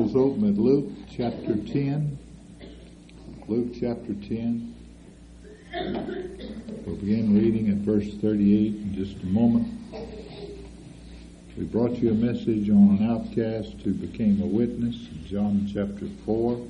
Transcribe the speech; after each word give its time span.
Bibles 0.00 0.16
open 0.16 0.48
at 0.48 0.56
Luke 0.56 0.88
chapter 1.14 1.56
10. 1.56 2.18
Luke 3.48 3.68
chapter 3.78 4.14
10. 4.14 4.74
We'll 6.86 6.96
begin 6.96 7.34
reading 7.34 7.68
at 7.68 7.76
verse 7.84 8.08
38 8.14 8.76
in 8.76 8.94
just 8.94 9.22
a 9.22 9.26
moment. 9.26 9.68
We 11.58 11.64
brought 11.64 11.98
you 11.98 12.12
a 12.12 12.14
message 12.14 12.70
on 12.70 12.96
an 12.98 13.10
outcast 13.10 13.74
who 13.84 13.92
became 13.92 14.40
a 14.40 14.46
witness 14.46 14.96
in 14.96 15.26
John 15.26 15.70
chapter 15.70 16.06
4. 16.24 16.66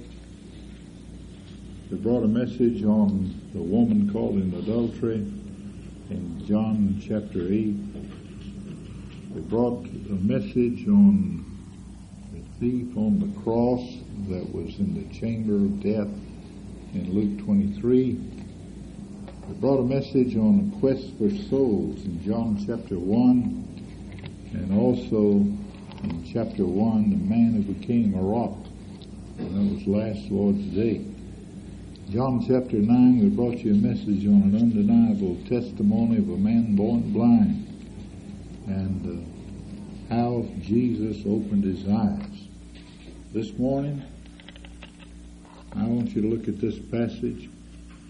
We 1.92 1.98
brought 1.98 2.24
a 2.24 2.28
message 2.28 2.82
on 2.82 3.40
the 3.52 3.60
woman 3.60 4.12
caught 4.12 4.32
in 4.32 4.52
adultery 4.54 5.24
in 6.10 6.44
John 6.48 7.00
chapter 7.00 7.46
8. 7.46 7.76
We 9.34 9.40
brought 9.42 9.86
a 9.86 10.14
message 10.14 10.88
on 10.88 11.49
thief 12.60 12.94
on 12.94 13.18
the 13.18 13.40
cross 13.40 13.80
that 14.28 14.54
was 14.54 14.78
in 14.78 14.92
the 14.92 15.18
chamber 15.18 15.54
of 15.54 15.82
death 15.82 16.12
in 16.92 17.10
Luke 17.10 17.42
23. 17.46 18.20
We 19.48 19.54
brought 19.54 19.80
a 19.80 19.84
message 19.84 20.36
on 20.36 20.68
the 20.68 20.76
quest 20.76 21.06
for 21.16 21.30
souls 21.48 22.04
in 22.04 22.22
John 22.22 22.62
chapter 22.66 22.98
1 22.98 24.52
and 24.52 24.78
also 24.78 25.40
in 26.04 26.30
chapter 26.30 26.66
1 26.66 27.08
the 27.08 27.16
man 27.16 27.54
who 27.54 27.72
became 27.72 28.14
a 28.14 28.20
rock. 28.20 28.58
And 29.38 29.56
that 29.56 29.74
was 29.76 29.86
last 29.86 30.30
Lord's 30.30 30.66
Day. 30.74 31.02
John 32.10 32.44
chapter 32.46 32.76
9 32.76 33.20
we 33.20 33.30
brought 33.30 33.56
you 33.64 33.72
a 33.72 33.74
message 33.74 34.26
on 34.26 34.42
an 34.42 34.54
undeniable 34.54 35.38
testimony 35.48 36.18
of 36.18 36.28
a 36.28 36.36
man 36.36 36.76
born 36.76 37.10
blind 37.10 37.66
and 38.66 39.24
uh, 40.10 40.14
how 40.14 40.46
Jesus 40.60 41.24
opened 41.24 41.64
his 41.64 41.88
eyes. 41.88 42.49
This 43.32 43.56
morning, 43.56 44.02
I 45.76 45.84
want 45.84 46.16
you 46.16 46.22
to 46.22 46.28
look 46.28 46.48
at 46.48 46.60
this 46.60 46.80
passage 46.80 47.48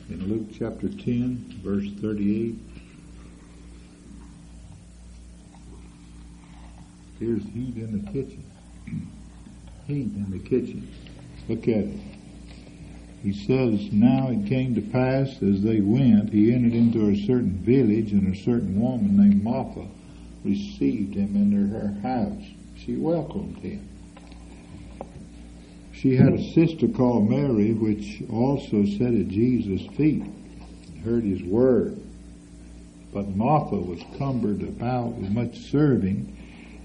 in 0.09 0.29
Luke 0.31 0.49
chapter 0.59 0.89
10, 0.89 1.61
verse 1.63 1.85
38. 2.01 2.55
Here's 7.19 7.43
heat 7.43 7.77
in 7.77 8.03
the 8.03 8.11
kitchen. 8.11 8.43
heat 9.87 10.11
in 10.15 10.31
the 10.31 10.39
kitchen. 10.39 10.91
Look 11.51 11.69
at 11.69 11.85
it. 11.85 12.01
He 13.23 13.35
says, 13.35 13.93
Now 13.93 14.31
it 14.31 14.47
came 14.47 14.75
to 14.75 14.81
pass 14.81 15.43
as 15.43 15.61
they 15.61 15.83
went, 15.83 16.33
he 16.33 16.51
entered 16.55 16.73
into 16.73 17.11
a 17.11 17.27
certain 17.27 17.59
village, 17.59 18.13
and 18.13 18.35
a 18.35 18.39
certain 18.39 18.81
woman 18.81 19.19
named 19.19 19.45
Martha 19.45 19.87
received 20.45 21.15
him 21.15 21.37
into 21.37 21.77
her 21.77 22.01
house. 22.01 22.43
She 22.75 22.97
welcomed 22.97 23.59
him. 23.59 23.90
She 26.01 26.17
had 26.17 26.33
a 26.33 26.53
sister 26.55 26.89
called 26.89 27.29
Mary, 27.29 27.75
which 27.75 28.23
also 28.31 28.87
sat 28.87 29.13
at 29.13 29.29
Jesus' 29.29 29.87
feet 29.97 30.23
and 30.23 31.05
heard 31.05 31.25
his 31.25 31.43
word. 31.43 32.01
But 33.13 33.37
Martha 33.37 33.77
was 33.77 34.01
cumbered 34.17 34.63
about 34.63 35.13
with 35.13 35.31
much 35.31 35.59
serving 35.59 36.35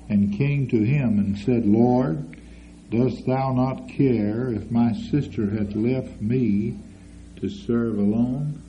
and 0.10 0.38
came 0.38 0.68
to 0.68 0.84
him 0.84 1.20
and 1.20 1.38
said, 1.38 1.66
Lord, 1.66 2.38
dost 2.90 3.26
thou 3.26 3.54
not 3.54 3.88
care 3.88 4.50
if 4.50 4.70
my 4.70 4.92
sister 4.92 5.50
hath 5.50 5.74
left 5.76 6.22
me 6.22 6.78
to 7.38 7.48
serve 7.48 7.98
alone? 7.98 8.62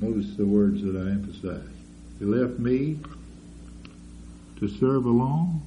Notice 0.00 0.36
the 0.36 0.46
words 0.46 0.82
that 0.82 0.96
I 0.96 1.10
emphasize. 1.10 1.68
He 2.20 2.26
left 2.26 2.60
me 2.60 3.00
to 4.60 4.68
serve 4.68 5.04
alone? 5.04 5.62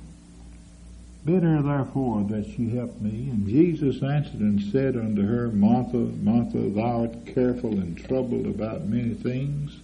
Bid 1.25 1.41
her 1.41 1.61
therefore 1.63 2.23
that 2.29 2.45
she 2.45 2.69
help 2.69 3.01
me. 3.01 3.29
And 3.31 3.47
Jesus 3.47 4.03
answered 4.03 4.41
and 4.41 4.61
said 4.71 4.95
unto 4.95 5.25
her, 5.25 5.47
Martha, 5.49 5.97
Martha, 5.97 6.69
thou 6.69 7.01
art 7.01 7.25
careful 7.25 7.71
and 7.71 7.97
troubled 7.97 8.45
about 8.45 8.85
many 8.85 9.15
things, 9.15 9.79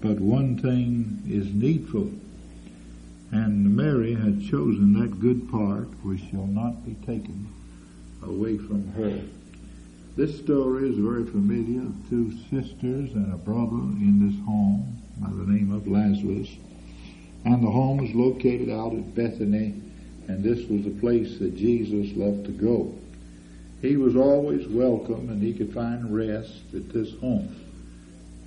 but 0.00 0.18
one 0.18 0.56
thing 0.56 1.22
is 1.28 1.52
needful. 1.52 2.10
And 3.30 3.76
Mary 3.76 4.14
had 4.14 4.42
chosen 4.42 4.98
that 4.98 5.20
good 5.20 5.50
part 5.50 5.88
which 6.02 6.22
shall 6.30 6.46
not 6.46 6.86
be 6.86 6.94
taken 7.04 7.48
away 8.22 8.56
from 8.56 8.88
her. 8.92 9.20
This 10.16 10.38
story 10.38 10.88
is 10.88 10.96
very 10.96 11.26
familiar 11.26 11.86
two 12.08 12.32
sisters 12.50 13.12
and 13.12 13.32
a 13.34 13.36
brother 13.36 13.76
in 14.00 14.26
this 14.26 14.46
home 14.46 14.96
by 15.18 15.28
the 15.28 15.52
name 15.52 15.72
of 15.72 15.86
Lazarus. 15.86 16.48
And 17.44 17.62
the 17.62 17.70
home 17.70 17.98
was 17.98 18.14
located 18.14 18.70
out 18.70 18.94
at 18.94 19.14
Bethany, 19.14 19.74
and 20.28 20.44
this 20.44 20.68
was 20.68 20.84
the 20.84 21.00
place 21.00 21.38
that 21.38 21.56
Jesus 21.56 22.16
loved 22.16 22.44
to 22.44 22.52
go. 22.52 22.94
He 23.80 23.96
was 23.96 24.14
always 24.14 24.66
welcome, 24.68 25.30
and 25.30 25.42
he 25.42 25.54
could 25.54 25.72
find 25.72 26.14
rest 26.14 26.60
at 26.74 26.90
this 26.90 27.12
home. 27.18 27.54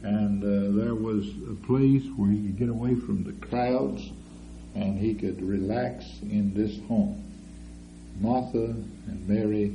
And 0.04 0.44
uh, 0.44 0.84
there 0.84 0.96
was 0.96 1.28
a 1.50 1.66
place 1.66 2.04
where 2.16 2.30
he 2.30 2.38
could 2.38 2.58
get 2.58 2.70
away 2.70 2.96
from 2.96 3.24
the 3.24 3.34
crowds, 3.48 4.10
and 4.76 5.00
he 5.00 5.16
could 5.16 5.42
relax 5.42 6.06
in 6.22 6.54
this 6.54 6.80
home. 6.88 7.24
Martha 8.20 8.76
and 9.08 9.28
Mary 9.28 9.74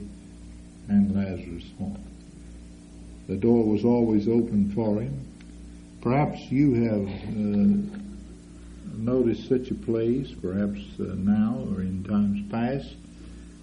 and 0.88 1.14
Lazarus' 1.14 1.70
home. 1.78 2.02
The 3.26 3.36
door 3.36 3.64
was 3.64 3.84
always 3.84 4.28
open 4.28 4.70
for 4.72 5.00
him. 5.00 5.26
Perhaps 6.00 6.38
you 6.52 6.74
have 6.84 7.08
uh, 7.08 8.05
noticed 8.98 9.48
such 9.48 9.70
a 9.70 9.74
place, 9.74 10.30
perhaps 10.32 10.80
uh, 11.00 11.14
now 11.16 11.58
or 11.72 11.82
in 11.82 12.04
times 12.04 12.40
past, 12.50 12.94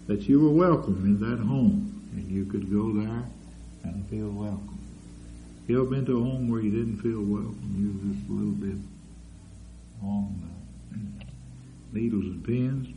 that 0.08 0.22
you 0.30 0.40
were 0.40 0.50
welcome 0.50 1.04
in 1.06 1.20
that 1.20 1.44
home 1.44 2.10
and 2.14 2.30
you 2.30 2.46
could 2.46 2.72
go 2.72 2.92
there 2.94 3.24
and 3.84 4.08
feel 4.10 4.30
welcome. 4.30 4.80
You 5.68 5.82
ever 5.82 5.90
been 5.90 6.06
to 6.06 6.18
a 6.18 6.24
home 6.24 6.50
where 6.50 6.62
you 6.62 6.72
didn't 6.72 6.98
feel 6.98 7.22
welcome? 7.22 7.60
You 7.78 7.94
were 7.94 8.14
just 8.14 8.30
a 8.30 8.34
little 8.34 8.52
bit 8.52 8.78
on 10.04 10.50
the 10.92 12.00
needles 12.00 12.26
and 12.26 12.44
pins. 12.44 12.88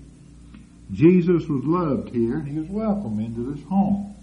Jesus 0.93 1.49
was 1.49 1.65
loved 1.65 2.11
here 2.11 2.39
and 2.39 2.49
he 2.49 2.59
was 2.59 2.69
welcome 2.69 3.21
into 3.21 3.55
this 3.55 3.65
home. 3.67 4.15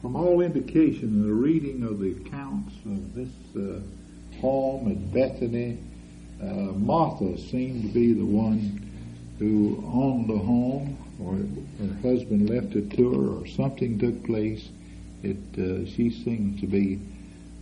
From 0.00 0.16
all 0.16 0.40
indication, 0.40 1.26
the 1.26 1.32
reading 1.32 1.82
of 1.82 1.98
the 1.98 2.12
accounts 2.12 2.74
of 2.84 3.14
this 3.14 3.28
uh, 3.56 3.80
home 4.40 4.90
at 4.90 5.12
Bethany 5.12 5.78
uh, 6.42 6.72
Martha 6.72 7.36
seemed 7.38 7.82
to 7.82 7.88
be 7.88 8.12
the 8.12 8.24
one 8.24 8.80
who 9.38 9.82
owned 9.92 10.28
the 10.28 10.38
home, 10.38 10.96
or 11.20 11.34
her 11.84 12.08
husband 12.08 12.48
left 12.48 12.76
it 12.76 12.90
to 12.96 13.12
her, 13.12 13.40
or 13.40 13.46
something 13.46 13.98
took 13.98 14.24
place. 14.24 14.68
It 15.22 15.36
uh, 15.58 15.84
she 15.86 16.10
seemed 16.10 16.60
to 16.60 16.66
be 16.66 17.00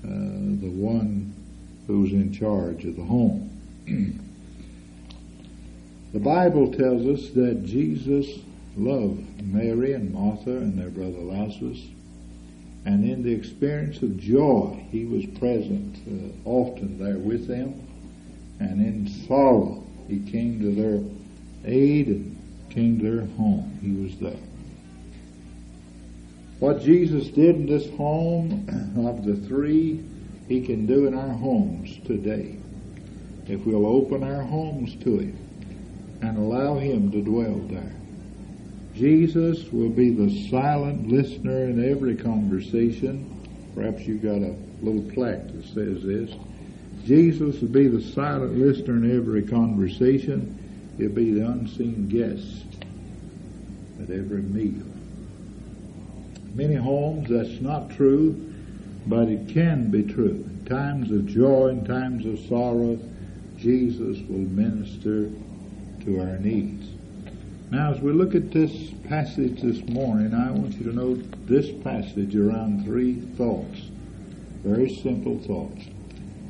uh, 0.05 0.09
the 0.09 0.71
one 0.71 1.33
who's 1.87 2.13
in 2.13 2.33
charge 2.33 2.85
of 2.85 2.97
the 2.97 3.05
home. 3.05 3.51
the 6.13 6.19
Bible 6.19 6.73
tells 6.73 7.07
us 7.07 7.31
that 7.31 7.65
Jesus 7.65 8.41
loved 8.77 9.43
Mary 9.43 9.95
and 9.95 10.13
Martha 10.13 10.51
and 10.51 10.79
their 10.79 10.91
brother 10.91 11.19
Lazarus. 11.19 11.83
And 12.85 13.09
in 13.09 13.23
the 13.23 13.33
experience 13.33 14.03
of 14.03 14.19
joy, 14.19 14.85
he 14.93 15.07
was 15.07 15.25
present 15.39 15.97
uh, 16.07 16.49
often 16.49 16.99
there 16.99 17.19
with 17.19 17.49
them 17.49 17.86
and 18.61 18.81
in 18.81 19.09
sorrow 19.27 19.85
he 20.09 20.21
came 20.21 20.61
to 20.61 20.75
their 20.75 21.01
aid 21.65 22.09
and 22.09 22.37
came 22.71 22.99
to 22.99 23.11
their 23.11 23.27
home. 23.37 23.79
He 23.83 23.93
was 23.93 24.17
there. 24.19 24.43
What 26.59 26.81
Jesus 26.81 27.29
did 27.29 27.57
in 27.57 27.67
this 27.67 27.89
home 27.97 28.67
of 29.07 29.25
the 29.25 29.37
three, 29.47 30.03
he 30.49 30.65
can 30.65 30.87
do 30.87 31.07
in 31.07 31.15
our 31.15 31.35
homes 31.35 31.99
today. 32.07 32.57
If 33.47 33.65
we'll 33.67 33.87
open 33.87 34.23
our 34.23 34.43
homes 34.43 34.95
to 35.05 35.19
him 35.19 35.39
and 36.23 36.39
allow 36.39 36.79
him 36.79 37.11
to 37.13 37.23
dwell 37.23 37.59
there. 37.69 37.93
Jesus 38.95 39.71
will 39.71 39.91
be 39.91 40.11
the 40.11 40.49
silent 40.49 41.09
listener 41.09 41.65
in 41.65 41.91
every 41.91 42.17
conversation. 42.17 43.31
Perhaps 43.75 44.07
you've 44.07 44.23
got 44.23 44.39
a 44.39 44.57
little 44.81 45.03
plaque 45.13 45.47
that 45.49 45.65
says 45.67 46.03
this. 46.03 46.31
Jesus 47.07 47.61
will 47.61 47.69
be 47.69 47.87
the 47.87 48.03
silent 48.03 48.59
listener 48.59 48.97
in 48.97 49.17
every 49.17 49.45
conversation. 49.45 50.59
He'll 50.99 51.11
be 51.11 51.31
the 51.31 51.47
unseen 51.47 52.09
guest 52.09 52.65
at 54.03 54.11
every 54.11 54.43
meal. 54.43 54.85
Many 56.57 56.75
homes, 56.75 57.29
that's 57.29 57.61
not 57.61 57.91
true, 57.91 58.53
but 59.07 59.29
it 59.29 59.49
can 59.51 59.89
be 59.89 60.03
true. 60.03 60.45
In 60.51 60.65
times 60.65 61.13
of 61.13 61.27
joy 61.27 61.69
and 61.69 61.87
times 61.87 62.27
of 62.27 62.41
sorrow, 62.49 62.99
Jesus 63.57 64.19
will 64.29 64.39
minister 64.39 65.31
to 66.05 66.21
our 66.21 66.39
needs. 66.39 66.89
Now, 67.71 67.93
as 67.93 68.01
we 68.01 68.11
look 68.11 68.35
at 68.35 68.51
this 68.51 68.91
passage 69.09 69.63
this 69.63 69.81
morning, 69.89 70.35
I 70.35 70.51
want 70.51 70.75
you 70.75 70.85
to 70.91 70.93
note 70.93 71.25
this 71.47 71.71
passage 71.85 72.35
around 72.35 72.85
three 72.85 73.15
thoughts. 73.37 73.79
Very 74.65 74.93
simple 74.93 75.39
thoughts. 75.39 75.87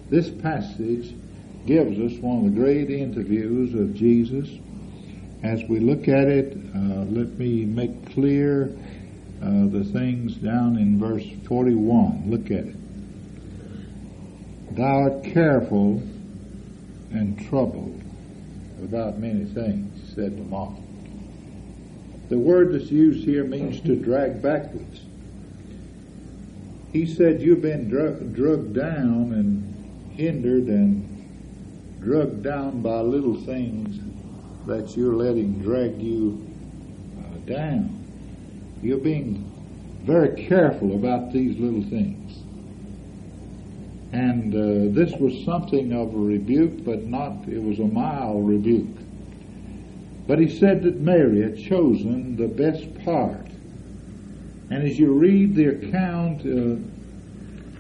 This 0.09 0.31
passage 0.31 1.15
gives 1.67 1.99
us 1.99 2.21
one 2.21 2.39
of 2.39 2.55
the 2.55 2.61
great 2.61 2.91
interviews 2.91 3.75
of 3.75 3.95
Jesus 3.95 4.49
as 5.43 5.63
we 5.69 5.81
look 5.81 6.09
at 6.09 6.29
it, 6.29 6.57
uh, 6.75 7.05
let 7.05 7.39
me 7.39 7.65
make 7.65 8.13
clear 8.15 8.77
uh, 9.43 9.67
the 9.69 9.85
things 9.93 10.35
down 10.35 10.77
in 10.77 10.99
verse 10.99 11.25
41. 11.47 12.25
Look 12.31 12.47
at 12.47 12.65
it. 12.67 12.77
Thou 14.75 15.03
art 15.03 15.25
careful 15.25 16.03
and 17.13 17.39
troubled 17.49 18.01
about 18.83 19.19
many 19.19 19.45
things, 19.45 20.15
said 20.15 20.37
the 20.37 20.43
monk. 20.43 20.79
The 22.29 22.39
word 22.39 22.73
that's 22.73 22.91
used 22.91 23.25
here 23.25 23.45
means 23.45 23.81
to 23.83 23.95
drag 23.95 24.43
backwards. 24.43 25.01
He 26.93 27.07
said 27.07 27.41
you've 27.41 27.63
been 27.63 27.89
drug, 27.89 28.35
drugged 28.35 28.75
down 28.75 29.33
and 29.33 29.76
hindered 30.17 30.67
and 30.67 32.01
drugged 32.01 32.43
down 32.43 32.81
by 32.83 33.01
little 33.01 33.37
things 33.43 34.01
that 34.67 34.97
you're 34.97 35.15
letting 35.15 35.61
drag 35.63 36.01
you 36.01 36.47
uh, 37.19 37.39
down. 37.47 37.93
You're 38.83 38.99
being 38.99 39.51
very 40.03 40.47
careful 40.47 40.95
about 40.95 41.33
these 41.33 41.59
little 41.59 41.83
things. 41.83 42.43
And 44.13 44.55
uh, 44.55 44.95
this 44.95 45.13
was 45.19 45.45
something 45.45 45.93
of 45.93 46.15
a 46.15 46.19
rebuke, 46.19 46.85
but 46.85 47.05
not, 47.05 47.49
it 47.49 47.63
was 47.63 47.79
a 47.81 47.85
mild 47.85 48.49
rebuke. 48.49 48.97
But 50.27 50.39
he 50.39 50.49
said 50.49 50.83
that 50.85 51.01
Mary 51.01 51.43
had 51.43 51.59
chosen 51.59 52.37
the 52.37 52.49
best 52.49 53.05
part. 53.05 53.47
And 54.71 54.83
as 54.83 54.99
you 54.99 55.13
read 55.13 55.55
the 55.55 55.67
account 55.67 56.41
uh, 56.41 56.96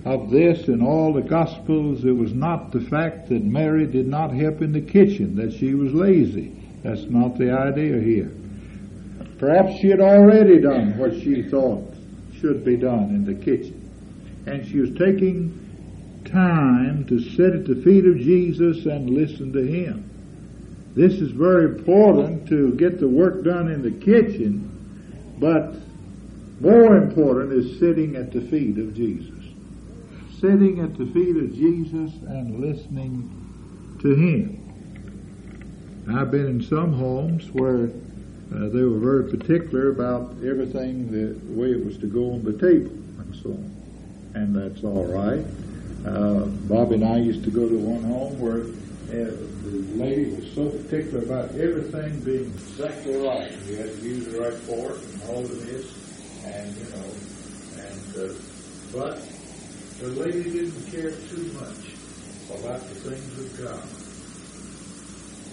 of 0.06 0.30
this 0.30 0.68
in 0.68 0.80
all 0.80 1.12
the 1.12 1.20
Gospels, 1.20 2.04
it 2.04 2.12
was 2.12 2.32
not 2.32 2.70
the 2.70 2.80
fact 2.80 3.28
that 3.28 3.42
Mary 3.42 3.86
did 3.86 4.06
not 4.06 4.30
help 4.30 4.62
in 4.62 4.70
the 4.70 4.80
kitchen, 4.80 5.34
that 5.34 5.52
she 5.52 5.74
was 5.74 5.92
lazy. 5.92 6.54
That's 6.84 7.02
not 7.10 7.36
the 7.36 7.50
idea 7.50 8.00
here. 8.00 8.30
Perhaps 9.40 9.80
she 9.80 9.88
had 9.88 10.00
already 10.00 10.60
done 10.60 10.96
what 10.96 11.12
she 11.12 11.42
thought 11.42 11.92
should 12.40 12.64
be 12.64 12.76
done 12.76 13.10
in 13.10 13.24
the 13.24 13.34
kitchen. 13.34 13.82
And 14.46 14.64
she 14.64 14.78
was 14.78 14.90
taking 14.96 16.22
time 16.24 17.04
to 17.08 17.18
sit 17.18 17.54
at 17.54 17.66
the 17.66 17.82
feet 17.82 18.06
of 18.06 18.16
Jesus 18.18 18.86
and 18.86 19.10
listen 19.10 19.52
to 19.54 19.66
Him. 19.66 20.08
This 20.94 21.14
is 21.14 21.32
very 21.32 21.64
important 21.64 22.48
to 22.48 22.76
get 22.76 23.00
the 23.00 23.08
work 23.08 23.42
done 23.42 23.72
in 23.72 23.82
the 23.82 23.90
kitchen, 23.90 24.70
but 25.40 25.74
more 26.60 26.96
important 26.96 27.52
is 27.52 27.80
sitting 27.80 28.14
at 28.14 28.32
the 28.32 28.40
feet 28.42 28.78
of 28.78 28.94
Jesus. 28.94 29.35
Sitting 30.40 30.80
at 30.80 30.98
the 30.98 31.06
feet 31.06 31.34
of 31.36 31.54
Jesus 31.54 32.12
and 32.28 32.60
listening 32.60 33.96
to 34.02 34.14
Him. 34.14 34.62
I've 36.12 36.30
been 36.30 36.46
in 36.46 36.62
some 36.62 36.92
homes 36.92 37.50
where 37.52 37.84
uh, 38.54 38.68
they 38.68 38.82
were 38.82 38.98
very 38.98 39.30
particular 39.30 39.88
about 39.88 40.32
everything 40.44 41.10
the 41.10 41.38
way 41.58 41.70
it 41.70 41.84
was 41.84 41.96
to 41.98 42.06
go 42.06 42.32
on 42.32 42.44
the 42.44 42.52
table 42.52 42.90
and 42.90 43.34
so 43.42 43.50
on. 43.50 43.74
And 44.34 44.54
that's 44.54 44.84
all 44.84 45.06
right. 45.06 45.42
Uh, 46.06 46.44
Bobby 46.68 46.96
and 46.96 47.04
I 47.04 47.16
used 47.16 47.42
to 47.44 47.50
go 47.50 47.66
to 47.66 47.78
one 47.78 48.04
home 48.04 48.38
where 48.38 48.60
uh, 49.08 49.30
the 49.64 49.70
lady 49.96 50.34
was 50.34 50.52
so 50.52 50.68
particular 50.68 51.24
about 51.24 51.50
everything 51.58 52.20
being 52.20 52.52
exactly 52.52 53.16
right. 53.16 53.50
You 53.66 53.76
had 53.76 53.90
to 53.90 54.00
use 54.02 54.26
the 54.26 54.40
right 54.40 54.52
fork 54.52 54.98
and 54.98 55.22
all 55.30 55.44
of 55.44 55.66
this, 55.66 55.90
and 56.44 56.76
you 56.76 56.84
know, 56.94 57.08
and 57.82 58.30
uh, 58.30 58.34
but 58.92 59.35
the 60.00 60.08
lady 60.08 60.43
didn't 60.44 60.90
care 60.90 61.10
too 61.10 61.50
much 61.54 61.96
about 62.50 62.81
the 62.81 62.94
things 62.94 63.38
of 63.38 63.64
God. 63.64 63.82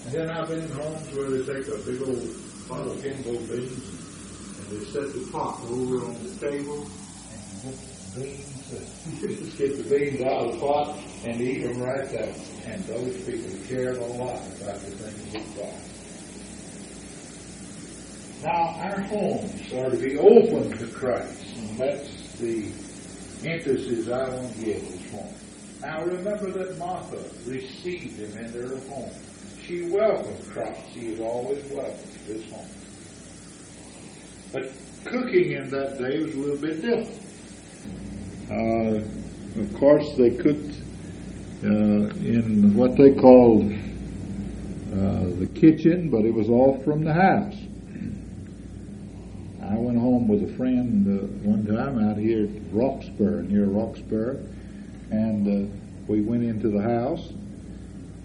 And 0.06 0.14
then 0.14 0.30
I've 0.30 0.50
been 0.50 0.62
in 0.62 0.72
homes 0.72 1.16
where 1.16 1.30
they 1.30 1.54
take 1.54 1.68
a 1.68 1.78
big 1.78 2.02
old 2.02 2.28
pot 2.68 2.88
of 2.88 3.02
Kimbo 3.02 3.40
beans 3.48 3.88
and 4.60 4.68
they 4.70 4.86
set 4.86 5.14
the 5.14 5.30
pot 5.32 5.62
over 5.70 6.06
on 6.06 6.14
the 6.24 6.36
table 6.40 6.86
and 6.86 7.78
beans, 8.16 8.74
uh, 8.74 8.80
you 9.22 9.36
just 9.36 9.58
get 9.58 9.78
the 9.78 9.84
beans 9.84 10.22
out 10.22 10.46
of 10.46 10.54
the 10.54 10.60
pot 10.60 10.98
and 11.24 11.42
eat 11.42 11.64
them 11.64 11.82
right 11.82 12.10
there. 12.10 12.34
And 12.66 12.84
those 12.84 13.24
people 13.24 13.52
cared 13.68 13.98
a 13.98 14.06
lot 14.06 14.42
about 14.62 14.80
the 14.82 14.92
things 14.92 15.36
of 15.36 15.58
God. 15.58 15.74
Now, 18.44 18.76
our 18.82 19.00
homes 19.00 19.74
are 19.74 19.90
to 19.90 19.98
be 19.98 20.18
open 20.18 20.78
to 20.78 20.88
Christ, 20.88 21.46
and 21.56 21.78
that's 21.78 22.38
the 22.40 22.70
emphasis 23.46 24.10
I 24.10 24.30
want 24.30 24.54
to 24.56 24.66
give 24.66 24.82
this 24.82 25.12
morning. 25.12 25.34
Now, 25.82 26.04
remember 26.06 26.52
that 26.52 26.78
Martha 26.78 27.18
received 27.46 28.18
him 28.18 28.38
into 28.38 28.68
her 28.68 28.90
home. 28.90 29.12
She 29.66 29.90
welcomed 29.90 30.50
Christ. 30.50 30.82
She 30.94 31.08
is 31.08 31.20
always 31.20 31.64
welcome 31.72 31.94
to 31.94 32.34
this 32.34 32.50
home. 32.52 32.68
But 34.54 34.72
cooking 35.04 35.52
in 35.54 35.70
that 35.72 35.98
day 35.98 36.24
was 36.24 36.34
a 36.34 36.38
little 36.38 36.58
bit 36.58 36.82
different. 36.82 37.20
Uh, 38.50 39.60
of 39.60 39.74
course, 39.76 40.06
they 40.18 40.32
cooked 40.32 40.76
uh, 41.64 41.68
in 41.68 42.76
what 42.76 42.96
they 42.98 43.14
called 43.14 43.72
uh, 44.94 45.40
the 45.40 45.50
kitchen, 45.54 46.10
but 46.10 46.26
it 46.26 46.34
was 46.34 46.50
all 46.50 46.82
from 46.84 47.04
the 47.04 47.14
house. 47.14 47.56
I 49.70 49.76
went 49.76 49.98
home 49.98 50.28
with 50.28 50.44
a 50.44 50.58
friend 50.58 51.08
uh, 51.08 51.26
one 51.48 51.66
time 51.66 51.98
out 52.04 52.18
here 52.18 52.44
at 52.44 52.74
Roxborough, 52.74 53.48
near 53.48 53.66
Roxborough, 53.66 54.46
and 55.10 55.48
uh, 55.48 55.74
we 56.08 56.22
went 56.22 56.44
into 56.44 56.70
the 56.70 56.82
house 56.82 57.30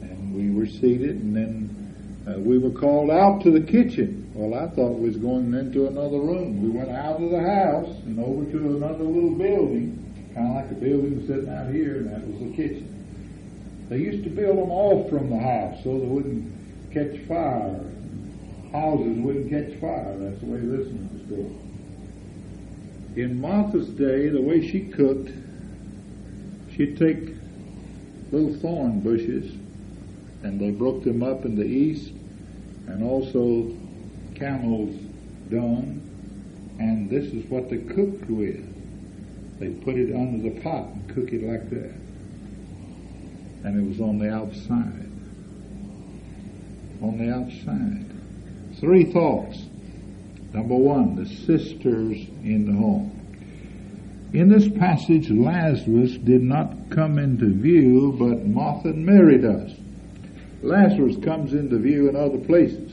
and 0.01 0.35
we 0.35 0.51
were 0.51 0.67
seated, 0.67 1.17
and 1.17 1.37
then 1.37 2.25
uh, 2.29 2.39
we 2.41 2.59
were 2.59 2.71
called 2.71 3.11
out 3.11 3.43
to 3.43 3.51
the 3.51 3.61
kitchen. 3.61 4.31
Well, 4.35 4.55
I 4.55 4.69
thought 4.75 4.99
we 4.99 5.09
was 5.09 5.17
going 5.17 5.55
into 5.55 5.87
another 5.87 6.19
room. 6.19 6.63
We 6.63 6.71
went 6.71 6.91
out 6.91 7.23
of 7.23 7.31
the 7.31 7.41
house 7.41 7.89
and 8.05 8.19
over 8.19 8.45
to 8.51 8.59
another 8.77 9.05
little 9.05 9.35
building, 9.35 10.33
kind 10.35 10.49
of 10.49 10.55
like 10.57 10.71
a 10.73 10.75
building 10.75 11.25
sitting 11.27 11.49
out 11.49 11.73
here, 11.73 11.99
and 11.99 12.13
that 12.13 12.27
was 12.27 12.51
the 12.51 12.57
kitchen. 12.57 13.87
They 13.89 13.99
used 13.99 14.25
to 14.25 14.31
build 14.31 14.59
them 14.59 14.71
off 14.71 15.09
from 15.09 15.31
the 15.31 15.39
house 15.39 15.83
so 15.85 15.99
they 15.99 16.07
wouldn't 16.07 16.93
catch 16.93 17.19
fire. 17.27 17.81
Houses 18.73 19.19
wouldn't 19.19 19.51
catch 19.51 19.81
fire. 19.81 20.17
That's 20.19 20.41
the 20.41 20.47
way 20.47 20.59
this 20.59 20.87
one 20.89 21.11
was 21.13 21.23
built. 21.23 21.53
In 23.17 23.41
Martha's 23.41 23.89
day, 23.89 24.29
the 24.29 24.43
way 24.43 24.67
she 24.67 24.81
cooked, 24.89 25.31
she'd 26.73 26.99
take 26.99 27.35
little 28.31 28.55
thorn 28.55 29.01
bushes 29.01 29.51
and 30.43 30.61
they 30.61 30.71
broke 30.71 31.03
them 31.03 31.23
up 31.23 31.45
in 31.45 31.57
the 31.57 31.65
east 31.65 32.13
and 32.87 33.03
also 33.03 33.75
camel's 34.35 34.95
dung 35.51 36.01
and 36.79 37.11
this 37.11 37.25
is 37.33 37.45
what 37.51 37.71
they 37.71 37.79
cooked 37.79 38.29
with. 38.31 38.65
They 39.59 39.71
put 39.71 39.97
it 39.97 40.15
under 40.15 40.49
the 40.49 40.61
pot 40.61 40.85
and 40.85 41.09
cook 41.15 41.33
it 41.33 41.43
like 41.43 41.69
that 41.71 41.95
and 43.65 43.81
it 43.81 43.89
was 43.89 44.01
on 44.01 44.19
the 44.19 44.33
outside. 44.33 45.11
On 47.03 47.19
the 47.19 47.35
outside. 47.35 48.08
Three 48.81 49.05
thoughts. 49.05 49.59
Number 50.53 50.77
one, 50.77 51.17
the 51.17 51.27
sisters 51.27 52.17
in 52.45 52.67
the 52.67 52.73
home. 52.73 53.15
In 54.33 54.49
this 54.49 54.69
passage, 54.69 55.31
Lazarus 55.31 56.17
did 56.19 56.43
not 56.43 56.91
come 56.91 57.19
into 57.19 57.53
view, 57.53 58.15
but 58.19 58.47
Martha 58.47 58.91
and 58.91 59.05
Mary 59.05 59.39
does. 59.39 59.73
Lazarus 60.63 61.17
comes 61.25 61.55
into 61.55 61.79
view 61.79 62.09
in 62.09 62.17
other 62.17 62.39
places. 62.39 62.93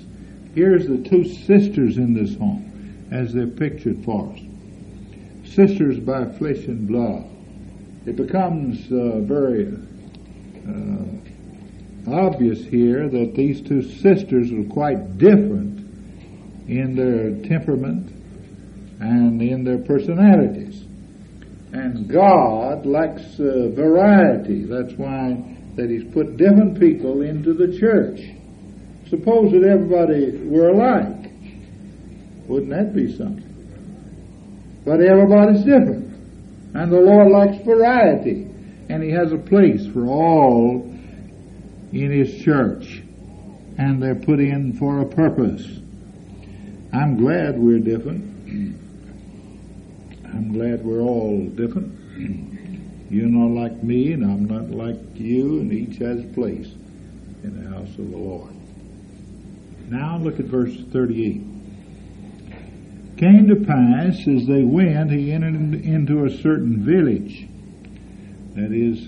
Here's 0.56 0.88
the 0.88 0.98
two 0.98 1.24
sisters 1.24 1.98
in 1.98 2.14
this 2.14 2.36
home, 2.36 3.08
as 3.12 3.34
they're 3.34 3.48
pictured 3.48 4.04
for 4.04 4.32
us. 4.34 4.40
Sisters 5.54 6.00
by 6.00 6.26
flesh 6.38 6.66
and 6.66 6.88
blood. 6.88 7.26
It 8.06 8.16
becomes 8.16 8.92
uh, 8.92 9.20
very 9.22 9.68
uh, 10.68 12.12
obvious 12.12 12.64
here 12.66 13.08
that 13.10 13.36
these 13.36 13.62
two 13.62 13.82
sisters 13.82 14.52
are 14.52 14.64
quite 14.66 15.18
different 15.18 15.75
in 16.68 16.96
their 16.96 17.32
temperament 17.48 18.12
and 19.00 19.42
in 19.42 19.64
their 19.64 19.80
personalities. 19.80 20.84
And 21.74 22.08
God 22.08 22.86
likes 22.86 23.40
uh, 23.40 23.70
variety. 23.74 24.64
That's 24.64 24.94
why 24.94 25.44
that 25.76 25.90
He's 25.90 26.06
put 26.14 26.38
different 26.38 26.80
people 26.80 27.22
into 27.22 27.54
the 27.54 27.78
church. 27.78 28.22
Suppose 29.10 29.52
that 29.52 29.64
everybody 29.64 30.38
were 30.48 30.70
alike. 30.70 31.32
Wouldn't 32.48 32.72
that 32.72 32.96
be 32.96 33.16
something? 33.16 33.44
But 34.86 35.02
everybody's 35.02 35.64
different. 35.64 36.14
And 36.76 36.92
the 36.92 37.00
Lord 37.00 37.32
likes 37.32 37.64
variety 37.66 38.48
and 38.90 39.02
he 39.02 39.10
has 39.12 39.32
a 39.32 39.38
place 39.38 39.86
for 39.88 40.06
all 40.06 40.82
in 41.92 42.12
his 42.12 42.44
church 42.44 43.02
and 43.78 44.02
they're 44.02 44.16
put 44.16 44.40
in 44.40 44.74
for 44.74 45.02
a 45.02 45.06
purpose 45.06 45.80
i'm 46.96 47.18
glad 47.18 47.58
we're 47.60 47.80
different 47.80 48.24
i'm 50.26 50.52
glad 50.54 50.84
we're 50.84 51.02
all 51.02 51.46
different 51.56 51.92
you're 53.12 53.28
not 53.28 53.52
like 53.52 53.84
me 53.84 54.14
and 54.14 54.24
i'm 54.24 54.46
not 54.46 54.70
like 54.72 54.98
you 55.16 55.60
and 55.60 55.72
each 55.72 55.98
has 55.98 56.20
a 56.20 56.28
place 56.34 56.72
in 57.44 57.62
the 57.62 57.70
house 57.70 57.90
of 58.00 58.10
the 58.12 58.18
lord 58.18 58.56
Now 59.90 60.18
look 60.18 60.40
at 60.40 60.46
verse 60.46 60.76
38. 60.92 61.42
Came 63.18 63.48
to 63.48 63.56
pass 63.56 64.28
as 64.28 64.48
they 64.48 64.64
went, 64.64 65.12
he 65.12 65.32
entered 65.32 65.86
into 65.86 66.26
a 66.26 66.30
certain 66.42 66.84
village, 66.84 67.48
that 68.56 68.74
is 68.74 69.00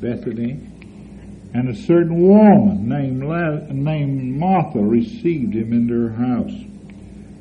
Bethany, 0.00 0.60
and 1.54 1.68
a 1.70 1.74
certain 1.74 2.20
woman 2.20 2.88
named, 2.88 3.22
named 3.72 4.36
Martha 4.38 4.78
received 4.78 5.54
him 5.54 5.72
into 5.72 6.08
her 6.08 6.12
house. 6.12 6.52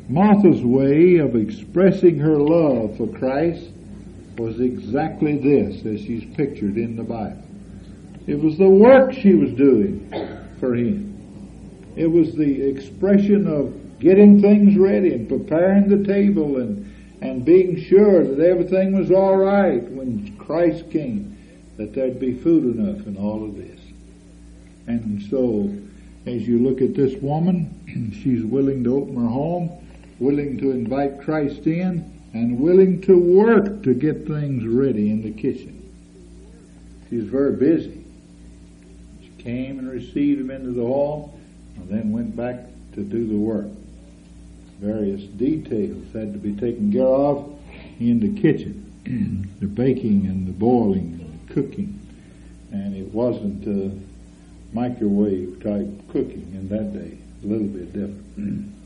Martha's 0.07 0.63
way 0.63 1.17
of 1.17 1.35
expressing 1.35 2.19
her 2.19 2.37
love 2.37 2.95
for 2.97 3.07
Christ 3.07 3.69
was 4.37 4.59
exactly 4.59 5.37
this, 5.37 5.83
as 5.85 6.01
she's 6.01 6.25
pictured 6.35 6.77
in 6.77 6.95
the 6.95 7.03
Bible. 7.03 7.41
It 8.27 8.39
was 8.39 8.57
the 8.57 8.69
work 8.69 9.13
she 9.13 9.33
was 9.33 9.51
doing 9.53 10.07
for 10.59 10.75
him. 10.75 11.11
It 11.95 12.07
was 12.07 12.33
the 12.33 12.61
expression 12.69 13.47
of 13.47 13.99
getting 13.99 14.41
things 14.41 14.77
ready 14.77 15.13
and 15.13 15.27
preparing 15.27 15.87
the 15.87 16.05
table 16.05 16.57
and, 16.57 16.93
and 17.21 17.45
being 17.45 17.81
sure 17.81 18.23
that 18.23 18.45
everything 18.45 18.97
was 18.97 19.09
all 19.09 19.37
right 19.37 19.81
when 19.91 20.35
Christ 20.37 20.91
came, 20.91 21.37
that 21.77 21.93
there'd 21.93 22.19
be 22.19 22.33
food 22.33 22.77
enough 22.77 23.05
and 23.07 23.17
all 23.17 23.43
of 23.43 23.57
this. 23.57 23.79
And 24.87 25.21
so, 25.29 25.73
as 26.29 26.47
you 26.47 26.59
look 26.59 26.81
at 26.81 26.93
this 26.93 27.19
woman, 27.21 27.71
she's 28.23 28.43
willing 28.43 28.83
to 28.83 28.97
open 28.97 29.15
her 29.15 29.29
home, 29.29 29.71
willing 30.19 30.57
to 30.59 30.71
invite 30.71 31.21
Christ 31.21 31.67
in, 31.67 32.11
and 32.33 32.59
willing 32.59 33.01
to 33.01 33.17
work 33.17 33.83
to 33.83 33.93
get 33.93 34.27
things 34.27 34.65
ready 34.65 35.09
in 35.09 35.21
the 35.21 35.31
kitchen. 35.31 35.81
She's 37.09 37.23
very 37.23 37.55
busy. 37.55 38.03
She 39.21 39.31
came 39.41 39.79
and 39.79 39.89
received 39.89 40.41
him 40.41 40.51
into 40.51 40.71
the 40.71 40.85
hall, 40.85 41.39
and 41.77 41.89
then 41.89 42.11
went 42.11 42.35
back 42.35 42.65
to 42.93 43.01
do 43.01 43.27
the 43.27 43.37
work. 43.37 43.67
Various 44.79 45.23
details 45.23 46.11
had 46.13 46.33
to 46.33 46.39
be 46.39 46.53
taken 46.53 46.91
care 46.91 47.05
of 47.05 47.57
in 47.99 48.19
the 48.19 48.41
kitchen, 48.41 48.91
the 49.59 49.67
baking 49.67 50.25
and 50.27 50.47
the 50.47 50.51
boiling 50.51 51.19
and 51.21 51.47
the 51.47 51.53
cooking, 51.53 51.99
and 52.71 52.95
it 52.95 53.13
wasn't 53.13 53.55
microwave 54.75 55.63
type 55.63 55.87
cooking 56.09 56.51
in 56.53 56.67
that 56.67 56.93
day. 56.93 57.17
A 57.43 57.47
little 57.47 57.67
bit 57.67 57.93
different. 57.93 58.71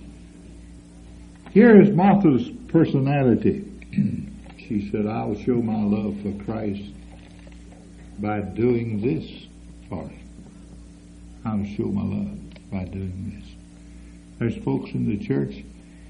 Here 1.51 1.81
is 1.81 1.89
Martha's 1.89 2.47
personality. 2.67 3.65
she 4.57 4.89
said, 4.91 5.07
I'll 5.07 5.35
show 5.35 5.55
my 5.55 5.83
love 5.83 6.21
for 6.21 6.43
Christ 6.43 6.83
by 8.19 8.41
doing 8.41 9.01
this 9.01 9.47
for 9.89 10.03
him. 10.03 10.19
I'll 11.43 11.65
show 11.75 11.85
my 11.85 12.03
love 12.03 12.71
by 12.71 12.83
doing 12.85 13.33
this. 13.35 13.49
There's 14.37 14.63
folks 14.63 14.91
in 14.91 15.09
the 15.09 15.25
church 15.25 15.63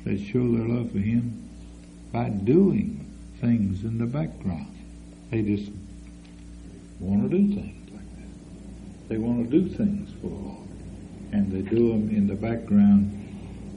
that 0.04 0.20
show 0.20 0.40
their 0.40 0.68
love 0.68 0.92
for 0.92 0.98
him 0.98 1.50
by 2.12 2.30
doing 2.30 3.10
things 3.40 3.84
in 3.84 3.98
the 3.98 4.06
background. 4.08 4.76
They 5.32 5.42
just 5.42 5.72
want 7.00 7.30
to 7.32 7.38
do 7.38 7.56
things 7.56 7.92
like 7.92 8.16
that. 8.18 9.08
They 9.08 9.18
want 9.18 9.50
to 9.50 9.60
do 9.60 9.70
things 9.70 10.10
for 10.20 10.28
the 10.28 10.36
Lord. 10.36 10.68
And 11.32 11.50
they 11.50 11.62
do 11.62 11.90
them 11.90 12.10
in 12.10 12.28
the 12.28 12.36
background 12.36 13.16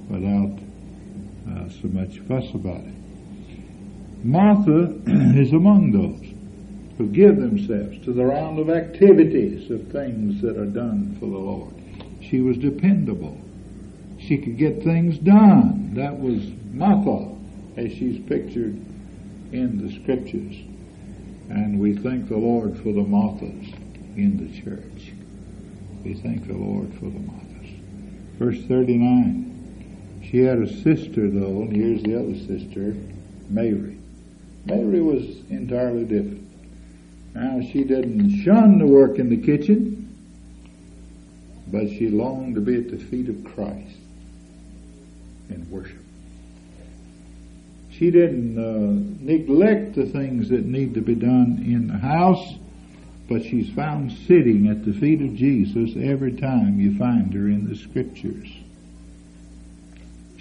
without 0.08 0.58
uh, 1.48 1.68
so 1.68 1.88
much 1.88 2.18
fuss 2.20 2.52
about 2.54 2.80
it. 2.80 2.94
Martha 4.24 4.94
is 5.36 5.52
among 5.52 5.92
those 5.92 6.32
who 6.98 7.08
give 7.08 7.36
themselves 7.36 8.04
to 8.04 8.12
the 8.12 8.24
round 8.24 8.58
of 8.58 8.70
activities 8.70 9.70
of 9.70 9.88
things 9.88 10.40
that 10.42 10.56
are 10.56 10.66
done 10.66 11.16
for 11.18 11.26
the 11.26 11.38
Lord. 11.38 11.72
She 12.20 12.40
was 12.40 12.56
dependable. 12.58 13.36
She 14.20 14.38
could 14.38 14.56
get 14.56 14.84
things 14.84 15.18
done. 15.18 15.94
That 15.94 16.18
was 16.18 16.42
Martha, 16.72 17.34
as 17.76 17.92
she's 17.92 18.20
pictured 18.26 18.76
in 19.52 19.84
the 19.84 19.92
scriptures. 20.00 20.54
And 21.50 21.80
we 21.80 21.96
thank 21.96 22.28
the 22.28 22.36
Lord 22.36 22.76
for 22.76 22.92
the 22.92 23.02
Marthas 23.02 23.74
in 24.16 24.38
the 24.38 24.60
church. 24.62 25.12
We 26.04 26.14
thank 26.14 26.46
the 26.46 26.54
Lord 26.54 26.92
for 26.94 27.06
the 27.06 27.18
Marthas. 27.18 27.70
Verse 28.38 28.62
39. 28.66 29.51
She 30.32 30.38
had 30.38 30.60
a 30.60 30.66
sister, 30.66 31.28
though, 31.28 31.60
and 31.60 31.76
here's 31.76 32.02
the 32.02 32.18
other 32.18 32.34
sister, 32.34 32.96
Mary. 33.50 33.98
Mary 34.64 35.02
was 35.02 35.26
entirely 35.50 36.04
different. 36.04 36.48
Now, 37.34 37.60
she 37.60 37.84
didn't 37.84 38.40
shun 38.42 38.78
the 38.78 38.86
work 38.86 39.18
in 39.18 39.28
the 39.28 39.36
kitchen, 39.36 40.08
but 41.70 41.86
she 41.90 42.08
longed 42.08 42.54
to 42.54 42.62
be 42.62 42.76
at 42.76 42.90
the 42.90 42.96
feet 42.96 43.28
of 43.28 43.44
Christ 43.44 43.98
in 45.50 45.70
worship. 45.70 46.00
She 47.90 48.10
didn't 48.10 48.58
uh, 48.58 49.22
neglect 49.22 49.96
the 49.96 50.06
things 50.06 50.48
that 50.48 50.64
need 50.64 50.94
to 50.94 51.02
be 51.02 51.14
done 51.14 51.62
in 51.62 51.88
the 51.88 51.98
house, 51.98 52.54
but 53.28 53.42
she's 53.42 53.68
found 53.74 54.10
sitting 54.26 54.68
at 54.68 54.82
the 54.86 54.94
feet 54.94 55.20
of 55.20 55.34
Jesus 55.34 55.90
every 55.94 56.32
time 56.32 56.80
you 56.80 56.96
find 56.96 57.34
her 57.34 57.48
in 57.48 57.68
the 57.68 57.76
scriptures. 57.76 58.48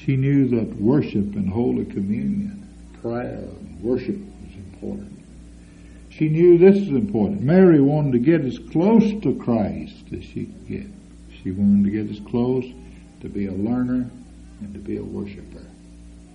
She 0.05 0.15
knew 0.15 0.48
that 0.48 0.81
worship 0.81 1.36
and 1.36 1.50
Holy 1.50 1.86
Communion, 1.86 2.67
prayer 3.01 3.43
and 3.60 3.81
worship 3.81 4.17
was 4.17 4.55
important. 4.55 5.20
She 6.10 6.27
knew 6.27 6.58
this 6.58 6.77
is 6.77 6.89
important. 6.89 7.41
Mary 7.41 7.79
wanted 7.79 8.13
to 8.13 8.20
get 8.20 8.41
as 8.41 8.58
close 8.58 9.12
to 9.22 9.36
Christ 9.36 10.03
as 10.12 10.24
she 10.24 10.46
could 10.46 10.67
get. 10.67 10.88
She 11.41 11.51
wanted 11.51 11.86
to 11.86 11.91
get 11.91 12.10
as 12.10 12.20
close 12.29 12.65
to 13.22 13.29
be 13.29 13.46
a 13.46 13.51
learner 13.51 14.10
and 14.62 14.74
to 14.74 14.79
be 14.79 14.98
a 14.98 15.03
worshiper 15.03 15.65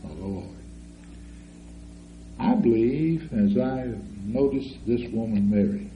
the 0.09 0.15
Lord. 0.25 0.57
I 2.39 2.55
believe, 2.55 3.33
as 3.33 3.57
I 3.57 3.95
noticed 4.25 4.77
this 4.87 5.03
woman 5.11 5.51
Mary, 5.51 5.91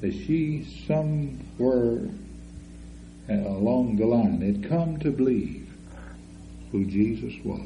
that 0.00 0.12
she 0.12 0.64
somewhere 0.86 2.08
uh, 3.28 3.32
along 3.32 3.96
the 3.96 4.04
line 4.04 4.40
had 4.40 4.68
come 4.68 4.98
to 4.98 5.10
believe 5.10 5.63
who 6.74 6.84
Jesus 6.86 7.32
was 7.44 7.60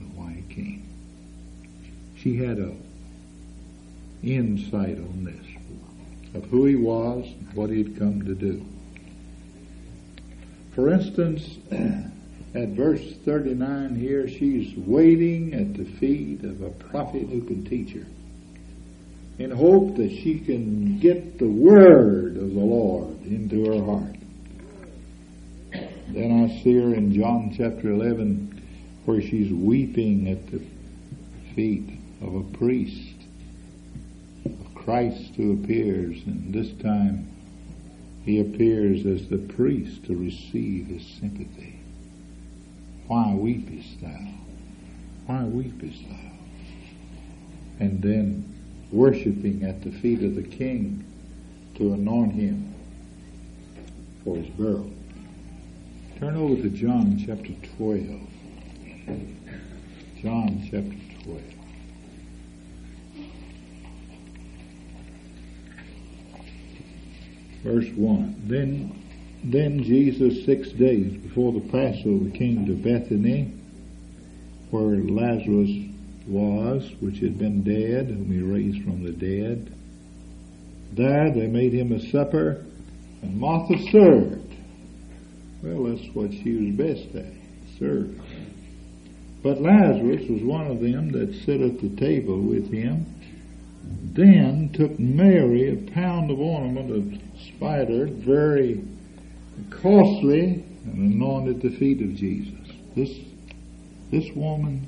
and 0.00 0.16
why 0.16 0.32
he 0.32 0.54
came. 0.54 0.82
She 2.16 2.36
had 2.38 2.58
a 2.58 2.72
insight 4.22 4.96
on 4.96 5.24
this 5.24 6.34
of 6.34 6.48
who 6.48 6.64
he 6.64 6.74
was 6.74 7.26
and 7.26 7.52
what 7.52 7.68
he 7.68 7.82
had 7.82 7.98
come 7.98 8.24
to 8.24 8.34
do. 8.34 8.64
For 10.74 10.88
instance, 10.88 11.58
at 11.70 12.68
verse 12.70 13.12
39 13.26 13.94
here, 13.94 14.26
she's 14.26 14.74
waiting 14.78 15.52
at 15.52 15.74
the 15.74 15.84
feet 15.84 16.44
of 16.44 16.62
a 16.62 16.70
prophet 16.70 17.28
who 17.28 17.42
can 17.42 17.62
teach 17.66 17.92
her 17.92 18.06
in 19.38 19.50
hope 19.50 19.96
that 19.96 20.10
she 20.10 20.40
can 20.40 20.98
get 20.98 21.38
the 21.38 21.50
word 21.50 22.38
of 22.38 22.54
the 22.54 22.60
Lord 22.60 23.20
into 23.26 23.66
her 23.66 23.84
heart. 23.84 24.16
Then 26.08 26.44
I 26.44 26.62
see 26.62 26.74
her 26.74 26.94
in 26.94 27.12
John 27.14 27.52
chapter 27.56 27.90
11 27.90 28.62
where 29.04 29.20
she's 29.20 29.52
weeping 29.52 30.28
at 30.28 30.50
the 30.50 30.62
feet 31.54 31.88
of 32.20 32.34
a 32.34 32.42
priest, 32.42 33.14
of 34.44 34.74
Christ 34.74 35.34
who 35.36 35.52
appears, 35.52 36.22
and 36.26 36.54
this 36.54 36.72
time 36.82 37.28
he 38.24 38.40
appears 38.40 39.04
as 39.04 39.28
the 39.28 39.38
priest 39.38 40.04
to 40.06 40.16
receive 40.16 40.86
his 40.86 41.06
sympathy. 41.06 41.78
Why 43.06 43.34
weepest 43.34 44.00
thou? 44.00 44.32
Why 45.26 45.44
weepest 45.44 46.08
thou? 46.08 46.30
And 47.80 48.00
then 48.00 48.44
worshiping 48.90 49.64
at 49.64 49.82
the 49.82 49.90
feet 49.90 50.22
of 50.22 50.36
the 50.36 50.42
king 50.42 51.04
to 51.74 51.92
anoint 51.92 52.34
him 52.34 52.74
for 54.22 54.36
his 54.36 54.46
burial. 54.50 54.90
Turn 56.20 56.36
over 56.36 56.62
to 56.62 56.70
John 56.70 57.20
chapter 57.26 57.52
12. 57.76 58.20
John 60.22 60.62
chapter 60.70 60.94
12. 61.24 61.40
Verse 67.64 67.88
1. 67.96 68.42
Then, 68.46 69.02
then 69.42 69.82
Jesus, 69.82 70.44
six 70.44 70.68
days 70.70 71.16
before 71.16 71.52
the 71.52 71.60
Passover, 71.60 72.30
came 72.30 72.64
to 72.66 72.74
Bethany, 72.74 73.52
where 74.70 74.98
Lazarus 74.98 75.70
was, 76.28 76.92
which 77.00 77.18
had 77.18 77.38
been 77.38 77.64
dead, 77.64 78.06
whom 78.06 78.30
he 78.30 78.40
raised 78.40 78.84
from 78.84 79.02
the 79.02 79.10
dead. 79.10 79.74
There 80.92 81.32
they 81.34 81.48
made 81.48 81.72
him 81.72 81.90
a 81.90 82.00
supper, 82.10 82.64
and 83.20 83.36
Martha 83.36 83.76
served. 83.90 84.43
Well, 85.64 85.84
that's 85.84 86.14
what 86.14 86.30
she 86.30 86.52
was 86.56 86.74
best 86.74 87.14
at, 87.14 87.32
serve. 87.78 88.20
But 89.42 89.62
Lazarus 89.62 90.28
was 90.28 90.42
one 90.42 90.66
of 90.66 90.80
them 90.80 91.10
that 91.12 91.34
sat 91.46 91.62
at 91.62 91.80
the 91.80 91.88
table 91.96 92.38
with 92.38 92.70
him. 92.70 93.06
Then 94.12 94.70
took 94.74 94.98
Mary 94.98 95.72
a 95.72 95.90
pound 95.92 96.30
of 96.30 96.38
ornament 96.38 96.90
of 96.90 97.18
spikenard, 97.46 98.10
very 98.10 98.84
costly, 99.70 100.62
and 100.84 101.14
anointed 101.14 101.62
the 101.62 101.70
feet 101.70 102.02
of 102.02 102.14
Jesus. 102.14 102.68
This, 102.94 103.18
this 104.10 104.30
woman 104.34 104.86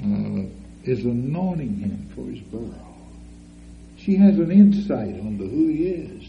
uh, 0.00 0.90
is 0.90 1.04
anointing 1.04 1.78
him 1.78 2.10
for 2.16 2.28
his 2.28 2.40
burial. 2.40 2.96
She 3.96 4.16
has 4.16 4.38
an 4.38 4.50
insight 4.50 5.14
into 5.14 5.46
who 5.46 5.68
he 5.68 5.86
is 5.86 6.28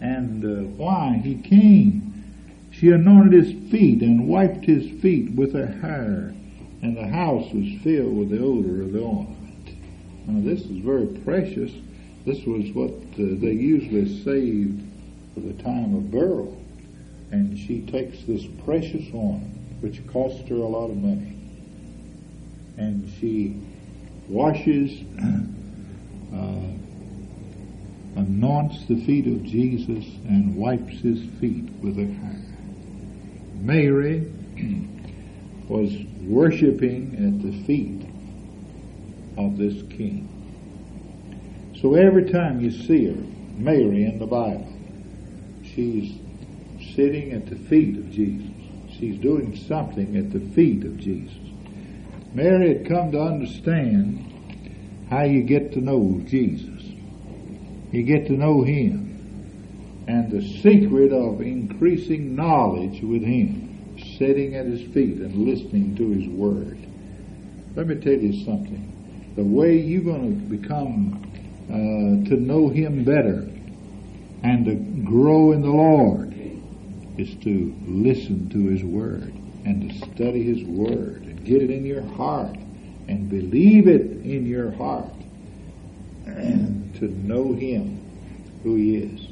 and 0.00 0.44
uh, 0.44 0.62
why 0.76 1.20
he 1.22 1.36
came. 1.36 2.09
She 2.80 2.88
anointed 2.88 3.44
his 3.44 3.70
feet 3.70 4.00
and 4.00 4.26
wiped 4.26 4.64
his 4.64 4.88
feet 5.02 5.32
with 5.32 5.52
her 5.52 5.66
hair, 5.66 6.32
and 6.80 6.96
the 6.96 7.06
house 7.06 7.52
was 7.52 7.68
filled 7.82 8.16
with 8.16 8.30
the 8.30 8.38
odor 8.42 8.80
of 8.80 8.92
the 8.94 9.02
ointment. 9.02 9.68
Now, 10.26 10.40
this 10.40 10.62
is 10.62 10.78
very 10.78 11.08
precious. 11.22 11.72
This 12.24 12.42
was 12.46 12.72
what 12.72 12.92
uh, 12.92 13.36
they 13.38 13.52
usually 13.52 14.24
saved 14.24 14.82
for 15.34 15.40
the 15.40 15.62
time 15.62 15.94
of 15.94 16.10
burial. 16.10 16.56
And 17.30 17.58
she 17.58 17.82
takes 17.82 18.24
this 18.24 18.46
precious 18.64 19.04
ointment, 19.14 19.82
which 19.82 20.06
cost 20.06 20.48
her 20.48 20.54
a 20.54 20.66
lot 20.66 20.90
of 20.90 20.96
money, 20.96 21.36
and 22.78 23.12
she 23.20 23.60
washes, 24.26 25.02
uh, 26.32 26.62
anoints 28.18 28.86
the 28.86 29.04
feet 29.04 29.26
of 29.26 29.44
Jesus, 29.44 30.06
and 30.26 30.56
wipes 30.56 30.98
his 31.00 31.22
feet 31.40 31.68
with 31.82 31.98
her 31.98 32.06
hair. 32.06 32.49
Mary 33.60 34.26
was 35.68 35.92
worshiping 36.22 37.14
at 37.16 37.42
the 37.42 37.64
feet 37.64 38.02
of 39.36 39.56
this 39.56 39.82
king. 39.90 40.26
So 41.80 41.94
every 41.94 42.30
time 42.30 42.60
you 42.60 42.70
see 42.70 43.06
her, 43.06 43.22
Mary 43.56 44.04
in 44.04 44.18
the 44.18 44.26
Bible, 44.26 44.72
she's 45.62 46.18
sitting 46.94 47.32
at 47.32 47.46
the 47.46 47.56
feet 47.56 47.96
of 47.96 48.10
Jesus. 48.10 48.50
She's 48.98 49.18
doing 49.18 49.56
something 49.56 50.16
at 50.16 50.30
the 50.32 50.40
feet 50.54 50.84
of 50.84 50.98
Jesus. 50.98 51.36
Mary 52.34 52.76
had 52.78 52.88
come 52.88 53.12
to 53.12 53.20
understand 53.20 54.26
how 55.08 55.22
you 55.22 55.42
get 55.42 55.72
to 55.72 55.80
know 55.80 56.20
Jesus. 56.26 56.82
You 57.92 58.02
get 58.02 58.26
to 58.26 58.32
know 58.32 58.62
Him. 58.62 58.99
The 60.30 60.46
secret 60.62 61.12
of 61.12 61.40
increasing 61.40 62.36
knowledge 62.36 63.02
with 63.02 63.22
Him, 63.22 63.96
sitting 64.16 64.54
at 64.54 64.64
His 64.64 64.82
feet 64.92 65.18
and 65.18 65.34
listening 65.44 65.96
to 65.96 66.08
His 66.10 66.28
Word. 66.28 66.78
Let 67.74 67.88
me 67.88 67.96
tell 67.96 68.12
you 68.12 68.44
something. 68.44 69.32
The 69.34 69.42
way 69.42 69.76
you're 69.78 70.02
going 70.02 70.40
to 70.40 70.56
become 70.56 71.20
uh, 71.68 72.28
to 72.28 72.36
know 72.36 72.68
Him 72.68 73.02
better 73.02 73.48
and 74.44 74.64
to 74.66 74.74
grow 75.04 75.50
in 75.50 75.62
the 75.62 75.68
Lord 75.68 76.32
is 77.18 77.34
to 77.42 77.74
listen 77.86 78.48
to 78.50 78.68
His 78.68 78.84
Word 78.84 79.34
and 79.64 79.90
to 79.90 79.98
study 80.14 80.44
His 80.44 80.64
Word 80.64 81.22
and 81.22 81.44
get 81.44 81.60
it 81.60 81.70
in 81.70 81.84
your 81.84 82.02
heart 82.02 82.56
and 83.08 83.28
believe 83.28 83.88
it 83.88 84.02
in 84.24 84.46
your 84.46 84.70
heart 84.70 85.10
and 86.26 86.94
to 87.00 87.08
know 87.26 87.52
Him, 87.52 88.00
who 88.62 88.76
He 88.76 88.96
is. 88.96 89.29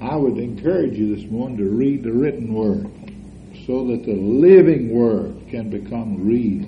I 0.00 0.14
would 0.14 0.38
encourage 0.38 0.96
you 0.96 1.16
this 1.16 1.28
morning 1.28 1.58
to 1.58 1.64
read 1.64 2.04
the 2.04 2.12
written 2.12 2.54
Word 2.54 2.88
so 3.66 3.88
that 3.88 4.04
the 4.04 4.14
living 4.14 4.90
Word 4.90 5.48
can 5.50 5.70
become 5.70 6.24
real 6.24 6.64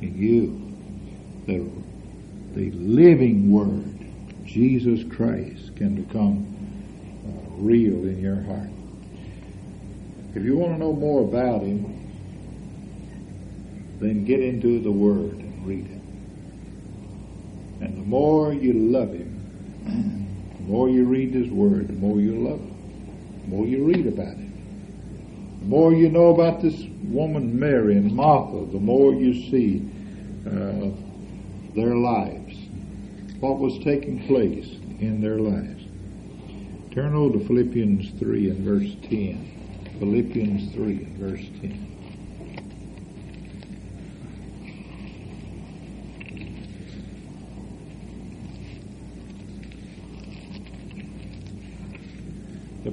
in 0.00 0.14
you. 0.16 0.58
The, 1.46 1.70
the 2.58 2.70
living 2.70 3.52
Word, 3.52 3.84
Jesus 4.46 5.04
Christ, 5.14 5.76
can 5.76 6.02
become 6.02 6.46
uh, 7.26 7.50
real 7.56 8.06
in 8.06 8.18
your 8.18 8.40
heart. 8.42 8.70
If 10.34 10.42
you 10.42 10.56
want 10.56 10.72
to 10.72 10.78
know 10.78 10.94
more 10.94 11.22
about 11.24 11.60
Him, 11.60 11.84
then 14.00 14.24
get 14.24 14.40
into 14.40 14.80
the 14.80 14.90
Word 14.90 15.32
and 15.32 15.66
read 15.66 15.84
it. 15.84 16.00
And 17.84 17.98
the 17.98 18.06
more 18.06 18.54
you 18.54 18.72
love 18.72 19.12
Him, 19.12 19.34
the 20.68 20.74
more 20.74 20.90
you 20.90 21.06
read 21.06 21.32
His 21.32 21.48
Word, 21.48 21.88
the 21.88 21.94
more 21.94 22.20
you 22.20 22.46
love 22.46 22.60
Him. 22.60 23.40
The 23.44 23.48
more 23.48 23.66
you 23.66 23.84
read 23.84 24.06
about 24.06 24.34
Him. 24.34 24.52
The 25.60 25.64
more 25.64 25.94
you 25.94 26.10
know 26.10 26.26
about 26.26 26.60
this 26.60 26.78
woman 27.04 27.58
Mary 27.58 27.96
and 27.96 28.14
Martha, 28.14 28.70
the 28.70 28.78
more 28.78 29.14
you 29.14 29.32
see 29.50 29.88
uh, 30.46 30.90
their 31.74 31.96
lives, 31.96 32.58
what 33.40 33.58
was 33.58 33.82
taking 33.82 34.26
place 34.26 34.68
in 35.00 35.22
their 35.22 35.38
lives. 35.38 35.84
Turn 36.92 37.14
over 37.14 37.38
to 37.38 37.46
Philippians 37.46 38.20
3 38.20 38.50
and 38.50 38.58
verse 38.58 38.94
10. 39.08 39.96
Philippians 40.00 40.74
3 40.74 40.84
and 40.84 41.16
verse 41.16 41.46
10. 41.62 41.87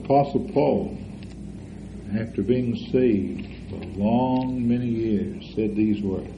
Apostle 0.05 0.47
Paul, 0.53 0.95
after 2.15 2.43
being 2.43 2.75
saved 2.91 3.47
for 3.71 3.83
long 3.99 4.67
many 4.67 4.85
years, 4.85 5.51
said 5.55 5.75
these 5.75 5.99
words, 6.03 6.29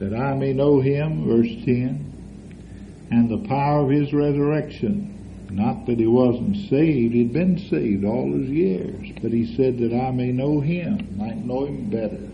that 0.00 0.12
I 0.12 0.34
may 0.34 0.52
know 0.52 0.80
him, 0.80 1.24
verse 1.24 1.54
10, 1.64 3.06
and 3.12 3.30
the 3.30 3.46
power 3.46 3.84
of 3.84 3.90
his 3.90 4.12
resurrection. 4.12 5.46
Not 5.52 5.86
that 5.86 6.00
he 6.00 6.08
wasn't 6.08 6.68
saved, 6.68 7.14
he'd 7.14 7.32
been 7.32 7.58
saved 7.58 8.04
all 8.04 8.32
his 8.32 8.50
years, 8.50 9.12
but 9.22 9.30
he 9.30 9.54
said 9.54 9.78
that 9.78 9.94
I 9.94 10.10
may 10.10 10.32
know 10.32 10.58
him, 10.58 11.16
might 11.16 11.44
know 11.44 11.66
him 11.66 11.90
better. 11.90 12.28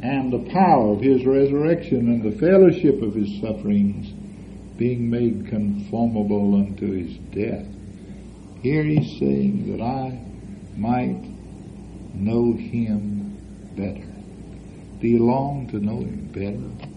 And 0.00 0.32
the 0.32 0.50
power 0.50 0.94
of 0.94 1.02
his 1.02 1.22
resurrection 1.26 2.08
and 2.08 2.22
the 2.22 2.38
fellowship 2.38 3.02
of 3.02 3.14
his 3.14 3.42
sufferings, 3.42 4.10
being 4.78 5.10
made 5.10 5.48
conformable 5.48 6.54
unto 6.54 6.90
his 6.92 7.18
death. 7.34 7.66
Here 8.62 8.82
he's 8.82 9.18
saying 9.18 9.76
that 9.76 9.82
I 9.82 10.18
might 10.76 11.22
know 12.14 12.52
him 12.54 13.36
better. 13.76 14.06
Do 15.00 15.06
you 15.06 15.24
long 15.24 15.68
to 15.70 15.78
know 15.78 15.98
him 15.98 16.28
better? 16.32 16.88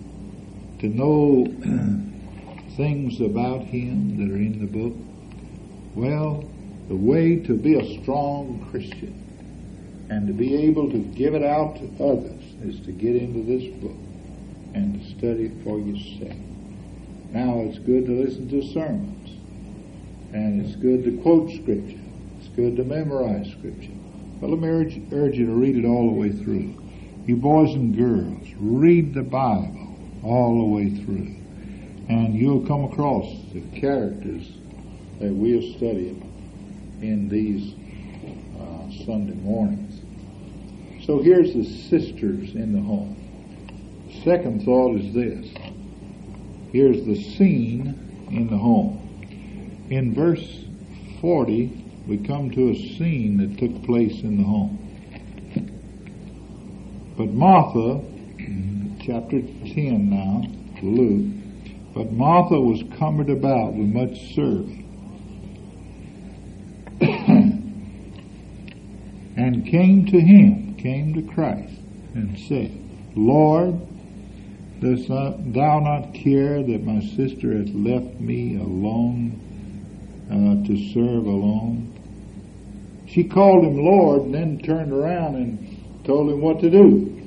To 0.80 0.88
know 0.88 1.46
things 2.78 3.22
about 3.22 3.62
him 3.62 4.18
that 4.18 4.34
are 4.34 4.38
in 4.38 4.60
the 4.60 4.66
book? 4.66 4.96
Well, 5.94 6.50
the 6.88 6.96
way 6.96 7.36
to 7.38 7.56
be 7.56 7.76
a 7.76 8.02
strong 8.02 8.68
Christian 8.72 9.18
and 10.10 10.26
to 10.28 10.34
be 10.34 10.56
able 10.66 10.90
to 10.90 10.98
give 10.98 11.36
it 11.36 11.44
out 11.44 11.76
to 11.76 12.04
others 12.04 12.44
is 12.64 12.80
to 12.86 12.92
get 12.92 13.16
into 13.16 13.44
this 13.44 13.72
book 13.82 13.98
and 14.74 15.00
to 15.00 15.18
study 15.18 15.46
it 15.46 15.64
for 15.64 15.80
yourself. 15.80 16.38
Now, 17.32 17.60
it's 17.60 17.78
good 17.80 18.08
to 18.08 18.12
listen 18.12 18.50
to 18.50 18.62
sermons, 18.74 19.21
and 20.34 20.66
it's 20.66 20.76
good 20.76 21.04
to 21.04 21.18
quote 21.22 21.50
Scripture. 21.52 22.00
It's 22.40 22.50
good 22.56 22.76
to 22.78 22.84
memorize 22.84 23.52
Scripture. 23.52 23.94
But 24.40 24.50
let 24.50 24.60
me 24.60 24.68
urge, 24.68 25.02
urge 25.12 25.38
you 25.38 25.46
to 25.46 25.54
read 25.54 25.78
it 25.78 25.86
all 25.86 26.08
the 26.08 26.20
way 26.20 26.32
through. 26.32 26.76
You 27.26 27.36
boys 27.38 27.74
and 27.74 27.96
girls, 27.96 28.48
read 28.58 29.14
the 29.14 29.24
Bible 29.24 29.96
all 30.24 30.58
the 30.60 30.66
way 30.66 31.04
through 31.04 31.42
and 32.12 32.36
you'll 32.36 32.66
come 32.68 32.84
across 32.84 33.26
the 33.54 33.62
characters 33.80 34.52
that 35.20 35.32
we'll 35.32 35.62
study 35.78 36.10
in 37.02 37.30
these 37.30 37.74
uh, 38.60 39.06
Sunday 39.06 39.36
mornings. 39.36 40.02
So 41.06 41.22
here's 41.22 41.54
the 41.54 41.64
sisters 41.64 42.54
in 42.54 42.74
the 42.74 42.82
home. 42.82 43.16
Second 44.26 44.64
thought 44.64 44.98
is 44.98 45.14
this. 45.14 45.48
Here's 46.74 47.06
the 47.06 47.16
scene 47.36 48.28
in 48.30 48.48
the 48.48 48.58
home. 48.58 49.01
In 49.92 50.14
verse 50.14 50.64
40, 51.20 52.04
we 52.08 52.18
come 52.20 52.50
to 52.52 52.70
a 52.70 52.76
scene 52.76 53.36
that 53.40 53.58
took 53.58 53.84
place 53.84 54.22
in 54.22 54.38
the 54.38 54.44
home. 54.44 54.78
But 57.18 57.34
Martha, 57.34 58.00
chapter 59.02 59.42
10 59.42 60.10
now, 60.10 60.44
Luke, 60.82 61.26
but 61.94 62.14
Martha 62.14 62.58
was 62.58 62.82
cumbered 62.98 63.30
about 63.30 63.74
with 63.74 63.88
much 63.88 64.34
serving. 64.34 64.88
and 69.36 69.68
came 69.68 70.06
to 70.06 70.22
him, 70.22 70.76
came 70.76 71.14
to 71.16 71.22
Christ, 71.34 71.82
and 72.14 72.40
said, 72.40 72.72
Lord, 73.18 73.78
dost 74.80 75.10
thou 75.10 75.82
not 75.82 76.14
care 76.14 76.64
that 76.64 76.86
my 76.86 77.02
sister 77.02 77.58
hath 77.58 77.74
left 77.74 78.22
me 78.22 78.56
alone 78.56 79.51
uh, 80.32 80.68
to 80.68 80.94
serve 80.94 81.26
alone? 81.26 81.92
She 83.08 83.26
called 83.26 83.66
him 83.66 83.78
Lord 83.78 84.22
and 84.22 84.34
then 84.34 84.60
turned 84.60 84.94
around 84.94 85.36
and 85.36 86.04
told 86.06 86.32
him 86.32 86.42
what 86.42 86.62
to 86.62 86.70
do. 86.70 87.18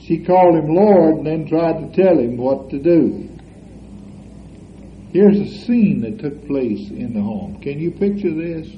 She 0.00 0.24
called 0.24 0.54
him 0.54 0.74
Lord 0.74 1.16
and 1.16 1.26
then 1.26 1.46
tried 1.46 1.80
to 1.80 2.02
tell 2.02 2.18
him 2.18 2.36
what 2.36 2.70
to 2.70 2.78
do. 2.78 3.28
Here's 5.12 5.38
a 5.38 5.48
scene 5.64 6.00
that 6.02 6.18
took 6.18 6.46
place 6.46 6.90
in 6.90 7.14
the 7.14 7.20
home. 7.20 7.60
Can 7.60 7.78
you 7.78 7.90
picture 7.90 8.32
this? 8.32 8.68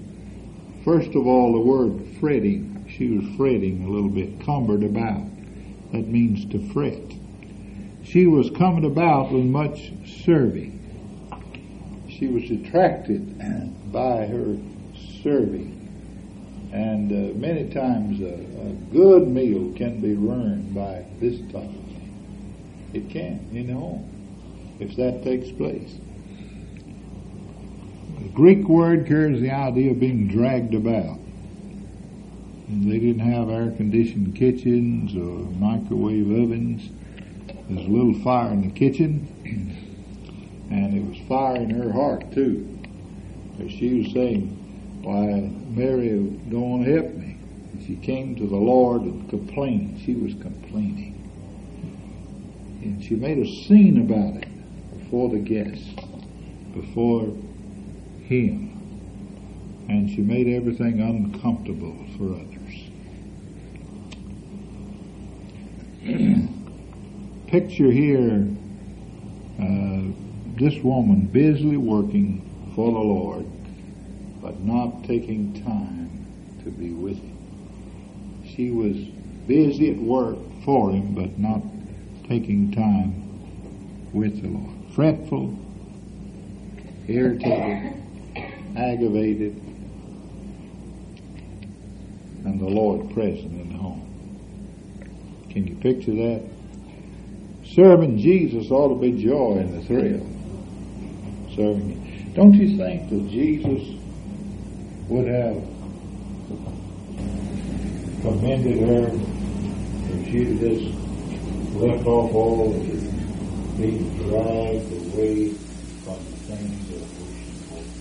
First 0.84 1.14
of 1.14 1.26
all, 1.26 1.52
the 1.52 1.60
word 1.60 2.16
fretting. 2.18 2.86
She 2.88 3.10
was 3.10 3.36
fretting 3.36 3.84
a 3.84 3.88
little 3.88 4.08
bit, 4.08 4.44
cumbered 4.44 4.82
about. 4.82 5.24
That 5.92 6.08
means 6.08 6.46
to 6.52 6.72
fret. 6.72 7.12
She 8.04 8.26
was 8.26 8.50
cumbered 8.50 8.84
about 8.84 9.32
with 9.32 9.44
much 9.44 9.92
serving. 10.24 10.79
She 12.20 12.26
was 12.26 12.50
attracted 12.50 13.38
by 13.90 14.26
her 14.26 14.58
serving. 15.22 15.78
And 16.70 17.10
uh, 17.10 17.38
many 17.38 17.70
times 17.70 18.20
a, 18.20 18.34
a, 18.34 18.72
good 18.92 19.26
meal 19.26 19.72
can 19.74 20.02
be 20.02 20.12
ruined 20.14 20.74
by 20.74 21.06
this 21.18 21.40
type 21.50 21.64
of 21.64 21.72
thing. 21.72 22.90
It 22.92 23.08
can, 23.08 23.48
you 23.50 23.64
know, 23.64 24.06
if 24.78 24.96
that 24.96 25.24
takes 25.24 25.50
place. 25.50 25.94
The 28.20 28.28
Greek 28.28 28.68
word 28.68 29.06
carries 29.06 29.40
the 29.40 29.50
idea 29.50 29.92
of 29.92 29.98
being 29.98 30.28
dragged 30.28 30.74
about. 30.74 31.18
And 32.68 32.92
they 32.92 32.98
didn't 32.98 33.20
have 33.20 33.48
air 33.48 33.70
conditioned 33.70 34.36
kitchens 34.36 35.16
or 35.16 35.48
microwave 35.58 36.30
ovens. 36.30 36.90
There's 37.70 37.86
a 37.86 37.90
little 37.90 38.14
fire 38.22 38.52
in 38.52 38.68
the 38.68 38.74
kitchen, 38.74 39.26
and 40.70 40.96
it 40.96 41.04
was 41.04 41.18
fire 41.28 41.56
in 41.56 41.70
her 41.70 41.92
heart 41.92 42.32
too. 42.32 42.78
Because 43.56 43.72
she 43.72 44.02
was 44.02 44.12
saying, 44.12 44.48
Why, 45.02 45.50
Mary 45.68 46.10
don't 46.48 46.84
help 46.84 47.12
me. 47.14 47.36
And 47.72 47.86
she 47.86 47.96
came 47.96 48.36
to 48.36 48.46
the 48.46 48.56
Lord 48.56 49.02
and 49.02 49.28
complained. 49.28 50.00
She 50.04 50.14
was 50.14 50.32
complaining. 50.34 51.16
And 52.82 53.02
she 53.02 53.16
made 53.16 53.38
a 53.38 53.46
scene 53.46 54.00
about 54.00 54.42
it 54.42 54.48
before 54.98 55.28
the 55.28 55.38
guests, 55.38 55.88
before 56.72 57.26
him. 58.24 58.68
And 59.88 60.08
she 60.08 60.22
made 60.22 60.46
everything 60.46 61.00
uncomfortable 61.00 61.96
for 62.16 62.34
others. 62.34 62.46
Picture 67.48 67.90
here 67.90 68.46
uh, 69.60 70.29
this 70.60 70.78
woman 70.84 71.22
busily 71.22 71.78
working 71.78 72.42
for 72.74 72.92
the 72.92 72.98
Lord, 72.98 73.46
but 74.42 74.60
not 74.60 75.04
taking 75.04 75.64
time 75.64 76.26
to 76.62 76.70
be 76.70 76.90
with 76.90 77.16
him. 77.16 78.44
She 78.54 78.70
was 78.70 78.94
busy 79.46 79.90
at 79.90 79.96
work 79.96 80.36
for 80.62 80.90
him, 80.90 81.14
but 81.14 81.38
not 81.38 81.62
taking 82.28 82.72
time 82.72 83.14
with 84.12 84.42
the 84.42 84.48
Lord. 84.48 84.76
Fretful, 84.94 85.58
irritated, 87.08 87.94
aggravated, 88.76 89.56
and 92.44 92.60
the 92.60 92.68
Lord 92.68 93.14
present 93.14 93.50
in 93.52 93.72
the 93.72 93.78
home. 93.78 94.06
Can 95.48 95.66
you 95.66 95.76
picture 95.76 96.12
that? 96.12 96.42
Serving 97.64 98.18
Jesus 98.18 98.70
ought 98.70 98.88
to 98.88 99.00
be 99.00 99.22
joy 99.22 99.56
and 99.58 99.72
the 99.74 99.86
thrill. 99.86 100.26
Serving. 101.60 102.32
Don't 102.34 102.54
you 102.54 102.78
think 102.78 103.10
that 103.10 103.28
Jesus 103.28 103.82
would 105.10 105.28
have 105.28 105.62
commended 108.22 108.78
her 108.88 109.10
if 110.08 110.30
she 110.30 110.44
had 110.46 110.58
just 110.58 110.86
left 111.74 112.06
off 112.06 112.34
all 112.34 112.66
of 112.66 112.72
the 112.72 112.96
being 113.76 114.08
dragged 114.16 114.90
away 114.90 115.52
from 116.02 116.16
the 116.16 116.36
things 116.48 116.88
that 116.88 117.04
were 117.20 117.34
important? 117.52 117.92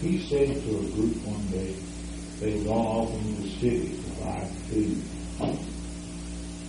He 0.00 0.12
said 0.26 0.48
to 0.48 0.70
a 0.70 0.82
group 0.90 1.14
one 1.24 1.46
day, 1.52 1.72
they'd 2.40 2.64
gone 2.66 2.84
off 2.84 3.14
into 3.14 3.42
the 3.42 3.48
city 3.60 3.94
to 3.94 4.10
buy 4.20 4.40
food 4.70 4.98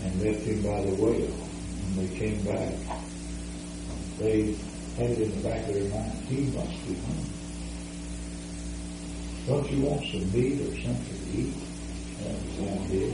and 0.04 0.22
left 0.22 0.44
him 0.44 0.62
by 0.62 0.80
the 0.84 0.94
well. 1.02 1.32
When 1.96 2.08
they 2.08 2.16
came 2.20 2.40
back, 2.44 3.03
they 4.24 4.56
had 4.96 5.12
it 5.12 5.20
in 5.20 5.30
the 5.36 5.50
back 5.50 5.68
of 5.68 5.74
their 5.74 5.90
mind, 5.90 6.14
he 6.30 6.44
must 6.56 6.88
be 6.88 6.96
hungry. 6.96 7.34
Don't 9.46 9.70
you 9.70 9.84
want 9.84 10.02
some 10.10 10.32
meat 10.32 10.62
or 10.62 10.72
something 10.80 11.20
to 11.20 11.38
eat? 11.38 11.54
That 12.24 12.32
was 12.32 12.56
the 12.56 12.64
idea. 12.72 13.12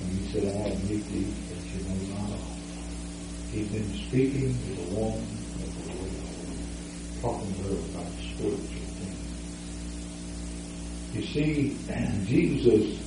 And 0.00 0.08
he 0.18 0.32
said, 0.32 0.44
I 0.44 0.68
have 0.68 0.90
meat 0.90 1.04
to 1.04 1.12
eat, 1.12 1.34
but 1.50 1.60
you 1.68 1.80
know 1.84 1.96
not. 2.16 2.40
He'd 3.52 3.68
been 3.70 3.92
speaking 4.08 4.56
to 4.56 4.70
the 4.80 4.88
woman 4.96 5.26
at 5.60 5.68
the 5.68 5.92
well, 6.00 6.16
talking 7.20 7.52
to 7.54 7.62
her 7.62 7.76
about 7.92 8.10
spiritual 8.32 8.88
things. 8.96 9.20
You 11.12 11.22
see, 11.26 11.76
Jesus 12.26 12.98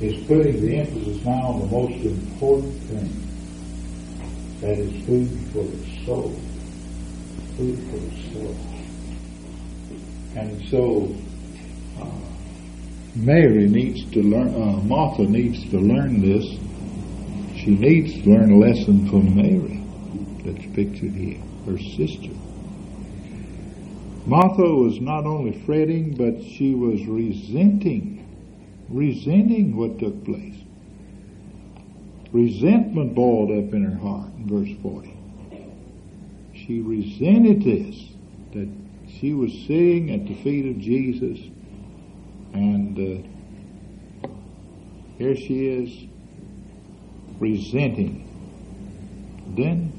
is 0.00 0.26
putting 0.26 0.60
the 0.64 0.76
emphasis 0.76 1.24
now 1.26 1.48
on 1.48 1.60
the 1.60 1.66
most 1.66 2.04
important 2.04 2.74
thing. 2.84 3.27
That 4.60 4.78
is 4.78 5.06
food 5.06 5.28
for 5.52 5.62
the 5.62 6.04
soul. 6.04 6.30
Food 7.56 7.78
for 7.90 7.96
the 7.96 8.32
soul. 8.32 8.56
And 10.36 10.68
so, 10.68 11.14
uh, 12.00 12.10
Mary 13.14 13.68
needs 13.68 14.04
to 14.12 14.22
learn, 14.22 14.48
uh, 14.48 14.82
Martha 14.82 15.22
needs 15.22 15.68
to 15.70 15.78
learn 15.78 16.20
this. 16.20 16.44
She 17.56 17.70
needs 17.70 18.22
to 18.22 18.30
learn 18.30 18.52
a 18.52 18.58
lesson 18.58 19.08
from 19.08 19.34
Mary 19.34 19.82
that's 20.44 20.66
pictured 20.74 21.12
here, 21.12 21.40
her 21.66 21.78
sister. 21.78 22.30
Martha 24.26 24.62
was 24.62 25.00
not 25.00 25.24
only 25.24 25.52
fretting, 25.64 26.14
but 26.14 26.42
she 26.42 26.74
was 26.74 27.04
resenting 27.06 28.18
resenting 28.88 29.76
what 29.76 29.98
took 29.98 30.24
place. 30.24 30.56
Resentment 32.32 33.14
boiled 33.14 33.50
up 33.50 33.72
in 33.72 33.84
her 33.84 33.98
heart 33.98 34.28
in 34.36 34.46
verse 34.46 34.76
40. 34.82 35.16
She 36.54 36.80
resented 36.80 37.62
this, 37.62 38.08
that 38.52 38.68
she 39.08 39.32
was 39.32 39.52
sitting 39.66 40.10
at 40.12 40.26
the 40.26 40.34
feet 40.42 40.66
of 40.66 40.78
Jesus, 40.78 41.38
and 42.52 42.98
uh, 42.98 44.28
here 45.16 45.36
she 45.36 45.66
is 45.66 46.06
resenting. 47.40 48.24
Then, 49.56 49.92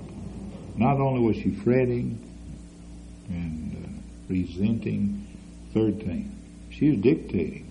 not 0.76 1.00
only 1.00 1.22
was 1.22 1.36
she 1.38 1.52
fretting 1.52 2.20
and 3.30 3.76
uh, 3.76 4.34
resenting, 4.34 5.28
third 5.74 6.00
thing, 6.00 6.36
she 6.70 6.92
was 6.92 7.00
dictating 7.00 7.70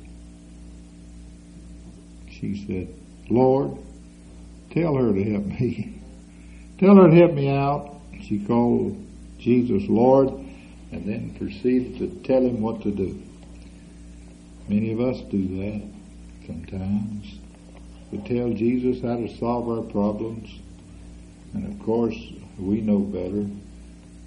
she 2.40 2.64
said, 2.66 2.88
Lord, 3.30 3.76
tell 4.70 4.94
her 4.94 5.12
to 5.12 5.24
help 5.24 5.44
me. 5.44 6.00
tell 6.78 6.96
her 6.96 7.08
to 7.08 7.14
help 7.14 7.32
me 7.32 7.50
out. 7.50 7.96
She 8.22 8.38
called 8.44 9.04
Jesus 9.38 9.88
Lord 9.88 10.28
and 10.90 11.04
then 11.06 11.34
proceeded 11.38 11.98
to 11.98 12.08
tell 12.26 12.42
him 12.42 12.60
what 12.60 12.82
to 12.82 12.90
do. 12.90 13.22
Many 14.68 14.92
of 14.92 15.00
us 15.00 15.20
do 15.30 15.46
that 15.58 15.82
sometimes. 16.46 17.38
We 18.10 18.18
tell 18.18 18.52
Jesus 18.52 19.02
how 19.02 19.16
to 19.16 19.36
solve 19.36 19.68
our 19.68 19.82
problems. 19.82 20.50
And 21.54 21.72
of 21.72 21.84
course, 21.84 22.16
we 22.58 22.80
know 22.80 22.98
better. 22.98 23.46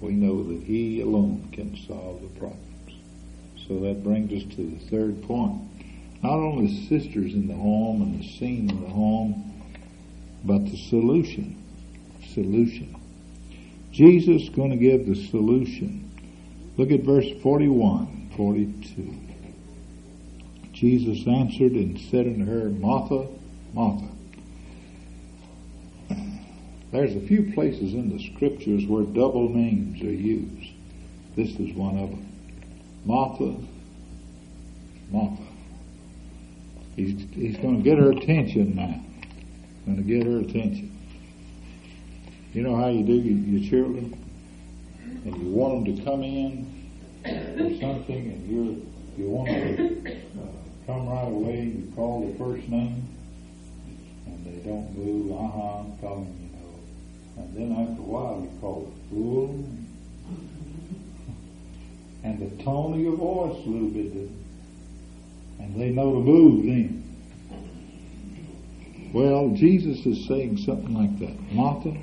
We 0.00 0.12
know 0.12 0.42
that 0.44 0.62
He 0.64 1.00
alone 1.00 1.48
can 1.52 1.76
solve 1.86 2.22
the 2.22 2.40
problems. 2.40 2.58
So 3.68 3.80
that 3.80 4.02
brings 4.02 4.32
us 4.32 4.54
to 4.56 4.70
the 4.70 4.78
third 4.90 5.22
point 5.22 5.62
not 6.22 6.34
only 6.34 6.86
sisters 6.86 7.34
in 7.34 7.48
the 7.48 7.54
home 7.54 8.00
and 8.00 8.20
the 8.20 8.24
scene 8.24 8.70
in 8.70 8.80
the 8.80 8.88
home, 8.88 9.51
but 10.44 10.64
the 10.64 10.76
solution. 10.76 11.62
Solution. 12.34 12.96
Jesus 13.92 14.42
is 14.42 14.48
going 14.48 14.70
to 14.70 14.76
give 14.76 15.06
the 15.06 15.14
solution. 15.28 16.10
Look 16.76 16.90
at 16.90 17.02
verse 17.02 17.26
41, 17.42 18.30
42. 18.36 19.14
Jesus 20.72 21.26
answered 21.26 21.72
and 21.72 22.00
said 22.10 22.26
unto 22.26 22.46
her, 22.46 22.70
Martha, 22.70 23.28
Martha. 23.74 24.08
There's 26.90 27.14
a 27.14 27.20
few 27.20 27.52
places 27.54 27.94
in 27.94 28.14
the 28.16 28.22
scriptures 28.34 28.86
where 28.86 29.04
double 29.04 29.48
names 29.48 30.02
are 30.02 30.12
used. 30.12 30.72
This 31.36 31.50
is 31.58 31.74
one 31.74 31.98
of 31.98 32.10
them. 32.10 32.28
Martha, 33.04 33.56
Martha. 35.10 35.42
He's, 36.96 37.24
he's 37.32 37.56
going 37.58 37.78
to 37.78 37.82
get 37.82 37.98
her 37.98 38.10
attention 38.10 38.76
now. 38.76 39.02
Going 39.86 39.96
to 39.96 40.02
get 40.02 40.26
her 40.26 40.38
attention. 40.38 40.96
You 42.52 42.62
know 42.62 42.76
how 42.76 42.88
you 42.88 43.02
do 43.02 43.14
your, 43.14 43.68
children? 43.68 44.16
And 45.24 45.36
you 45.36 45.50
want 45.50 45.84
them 45.84 45.96
to 45.96 46.02
come 46.04 46.22
in 46.22 46.90
or 47.24 47.80
something 47.80 48.16
and 48.16 48.50
you 48.50 48.86
you 49.16 49.28
want 49.28 49.48
them 49.48 50.04
to 50.04 50.10
uh, 50.10 50.46
come 50.86 51.08
right 51.08 51.28
away. 51.28 51.62
You 51.64 51.92
call 51.96 52.28
the 52.28 52.38
first 52.38 52.68
name 52.68 53.08
and 54.26 54.46
they 54.46 54.68
don't 54.68 54.96
move. 54.96 55.32
Uh-huh, 55.32 55.84
tell 56.00 56.14
them, 56.16 56.36
you 56.40 56.50
know, 56.58 57.42
And 57.42 57.56
then 57.56 57.72
after 57.72 58.02
a 58.02 58.04
while 58.04 58.40
he 58.42 58.60
called 58.60 58.94
fool. 59.10 59.64
And 62.24 62.38
the 62.38 62.62
tone 62.62 62.94
of 62.94 63.00
your 63.00 63.16
voice 63.16 63.66
a 63.66 63.68
little 63.68 63.88
bit. 63.88 64.30
And 65.58 65.80
they 65.80 65.90
know 65.90 66.12
to 66.12 66.20
move 66.20 66.64
then. 66.64 67.01
Well, 69.12 69.50
Jesus 69.50 70.06
is 70.06 70.26
saying 70.26 70.58
something 70.58 70.94
like 70.94 71.18
that. 71.18 71.52
Martha, 71.52 71.96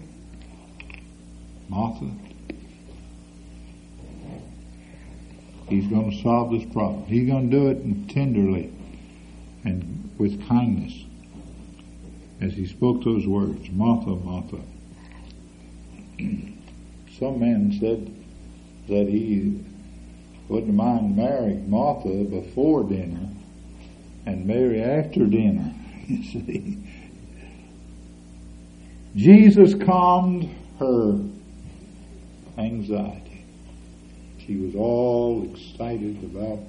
Martha, 1.67 2.11
He's 5.69 5.85
going 5.85 6.09
to 6.09 6.21
solve 6.23 6.51
this 6.51 6.65
problem. 6.73 7.05
He's 7.05 7.27
going 7.29 7.51
to 7.51 7.55
do 7.55 7.67
it 7.69 8.09
tenderly 8.09 8.73
and 9.63 10.11
with 10.17 10.47
kindness. 10.47 10.93
As 12.41 12.53
he 12.53 12.65
spoke 12.65 13.03
those 13.03 13.27
words, 13.27 13.69
Martha, 13.69 14.09
Martha. 14.09 14.61
Some 17.19 17.39
man 17.39 17.77
said 17.79 18.11
that 18.87 19.07
he 19.07 19.63
wouldn't 20.47 20.73
mind 20.73 21.15
marrying 21.15 21.69
Martha 21.69 22.23
before 22.23 22.83
dinner 22.83 23.29
and 24.25 24.45
Mary 24.45 24.81
after 24.81 25.25
dinner. 25.25 25.73
You 26.09 26.23
see, 26.23 26.77
Jesus 29.15 29.73
calmed 29.73 30.49
her 30.79 31.19
anxiety. 32.57 33.45
She 34.45 34.55
was 34.55 34.75
all 34.75 35.43
excited 35.51 36.23
about 36.23 36.59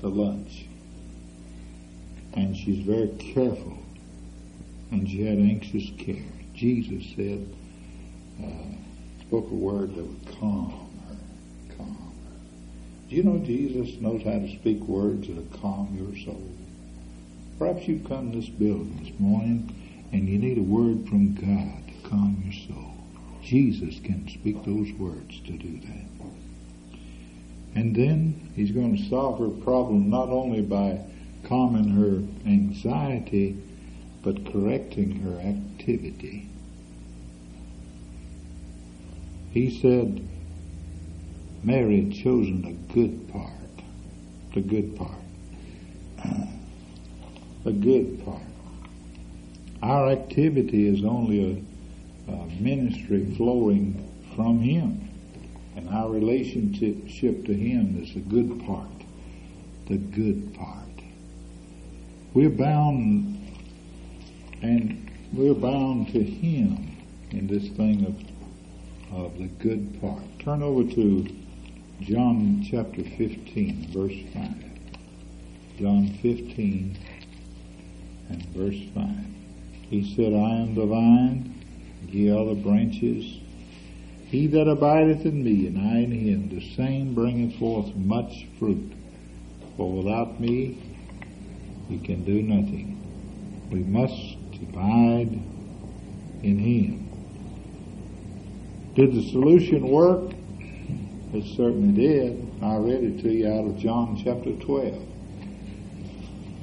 the 0.00 0.08
lunch. 0.08 0.66
And 2.34 2.56
she's 2.56 2.84
very 2.84 3.08
careful. 3.18 3.78
And 4.90 5.08
she 5.08 5.24
had 5.24 5.38
anxious 5.38 5.90
care. 5.98 6.24
Jesus 6.54 7.04
said, 7.14 7.46
uh, 8.42 8.76
spoke 9.26 9.50
a 9.50 9.54
word 9.54 9.94
that 9.94 10.04
would 10.04 10.38
calm 10.38 10.70
her, 11.08 11.76
calm 11.76 11.94
her. 11.94 13.10
Do 13.10 13.16
you 13.16 13.22
know 13.22 13.38
Jesus 13.38 14.00
knows 14.00 14.22
how 14.22 14.38
to 14.38 14.48
speak 14.58 14.80
words 14.80 15.28
that 15.28 15.60
calm 15.60 15.96
your 15.98 16.16
soul? 16.24 16.48
Perhaps 17.58 17.88
you've 17.88 18.08
come 18.08 18.32
to 18.32 18.38
this 18.40 18.48
building 18.48 18.98
this 19.02 19.18
morning 19.18 19.74
and 20.12 20.28
you 20.28 20.38
need 20.38 20.58
a 20.58 20.62
word 20.62 21.08
from 21.08 21.34
God 21.34 21.86
to 21.88 22.08
calm 22.08 22.42
your 22.44 22.52
soul. 22.52 22.94
Jesus 23.42 24.00
can 24.00 24.28
speak 24.28 24.64
those 24.64 24.92
words 24.92 25.40
to 25.40 25.52
do 25.52 25.80
that. 25.80 26.08
And 27.74 27.94
then 27.94 28.50
he's 28.56 28.72
going 28.72 28.96
to 28.96 29.08
solve 29.08 29.38
her 29.38 29.50
problem 29.62 30.10
not 30.10 30.28
only 30.28 30.62
by 30.62 31.00
calming 31.44 31.90
her 31.90 32.22
anxiety, 32.48 33.56
but 34.22 34.52
correcting 34.52 35.20
her 35.20 35.38
activity. 35.38 36.48
He 39.52 39.80
said, 39.80 40.26
Mary 41.62 42.04
had 42.04 42.14
chosen 42.14 42.64
a 42.64 42.92
good 42.92 43.30
part. 43.32 43.52
The 44.54 44.60
good 44.60 44.96
part. 44.96 45.12
a 47.64 47.72
good 47.72 48.24
part. 48.24 48.47
Our 49.82 50.10
activity 50.10 50.88
is 50.88 51.04
only 51.04 51.64
a, 52.28 52.32
a 52.32 52.46
ministry 52.60 53.24
flowing 53.36 54.08
from 54.34 54.60
Him. 54.60 55.08
And 55.76 55.88
our 55.90 56.10
relationship 56.10 57.44
to 57.44 57.54
Him 57.54 58.02
is 58.02 58.14
the 58.14 58.20
good 58.20 58.64
part. 58.66 58.88
The 59.86 59.96
good 59.96 60.54
part. 60.54 60.78
We're 62.34 62.50
bound 62.50 63.36
and 64.62 65.08
we're 65.32 65.54
bound 65.54 66.08
to 66.12 66.22
Him 66.22 66.96
in 67.30 67.46
this 67.46 67.68
thing 67.68 68.04
of, 68.06 69.16
of 69.16 69.38
the 69.38 69.46
good 69.46 70.00
part. 70.00 70.22
Turn 70.40 70.62
over 70.62 70.82
to 70.94 71.26
John 72.00 72.66
chapter 72.68 73.02
15, 73.02 73.92
verse 73.92 74.14
5. 74.34 74.68
John 75.78 76.08
15 76.22 76.98
and 78.30 78.42
verse 78.46 78.80
5. 78.94 79.37
He 79.90 80.14
said, 80.14 80.34
I 80.34 80.56
am 80.56 80.74
the 80.74 80.86
vine, 80.86 81.54
ye 82.08 82.30
are 82.30 82.44
the 82.44 82.54
branches. 82.54 83.38
He 84.26 84.46
that 84.48 84.68
abideth 84.68 85.24
in 85.24 85.42
me, 85.42 85.66
and 85.66 85.78
I 85.78 85.98
in 86.00 86.10
him, 86.10 86.48
the 86.50 86.60
same 86.74 87.14
bringeth 87.14 87.58
forth 87.58 87.94
much 87.96 88.46
fruit. 88.58 88.92
For 89.76 89.90
without 89.90 90.38
me, 90.38 90.78
we 91.88 91.98
can 91.98 92.24
do 92.24 92.42
nothing. 92.42 93.00
We 93.70 93.80
must 93.84 94.36
abide 94.60 95.40
in 96.42 96.58
him. 96.58 97.08
Did 98.94 99.14
the 99.14 99.22
solution 99.30 99.88
work? 99.88 100.32
It 101.32 101.44
certainly 101.56 101.94
did. 101.94 102.62
I 102.62 102.76
read 102.76 103.04
it 103.04 103.22
to 103.22 103.32
you 103.32 103.48
out 103.48 103.64
of 103.64 103.78
John 103.78 104.20
chapter 104.22 104.52
12 104.52 105.08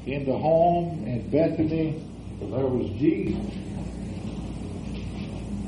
in 0.06 0.26
the 0.26 0.38
home 0.38 1.08
at 1.08 1.32
Bethany, 1.32 2.04
there 2.40 2.66
was 2.66 2.90
Jesus. 3.00 3.38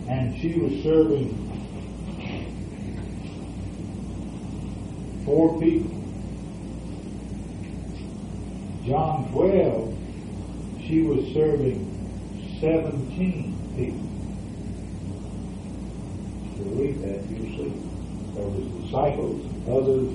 And 0.07 0.39
she 0.39 0.53
was 0.59 0.83
serving 0.83 1.29
four 5.25 5.59
people. 5.59 5.91
John 8.85 9.29
12, 9.33 9.97
she 10.87 11.01
was 11.01 11.33
serving 11.33 11.83
17 12.61 13.53
people. 13.75 14.07
You 16.57 16.63
read 16.81 17.01
that, 17.03 17.29
you 17.29 17.37
see. 17.57 17.73
There 18.33 18.45
was 18.45 18.83
disciples 18.83 19.47
others. 19.69 20.09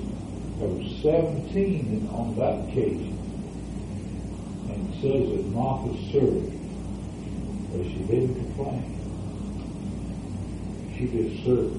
There 0.59 0.69
was 0.69 1.01
17 1.01 2.09
on 2.11 2.35
that 2.37 2.67
occasion 2.69 3.22
says 5.03 5.27
that 5.27 5.45
Martha 5.47 5.91
served, 6.13 6.53
but 7.73 7.83
she 7.83 7.99
didn't 8.07 8.35
complain. 8.35 8.87
She 10.95 11.07
just 11.07 11.43
served. 11.43 11.75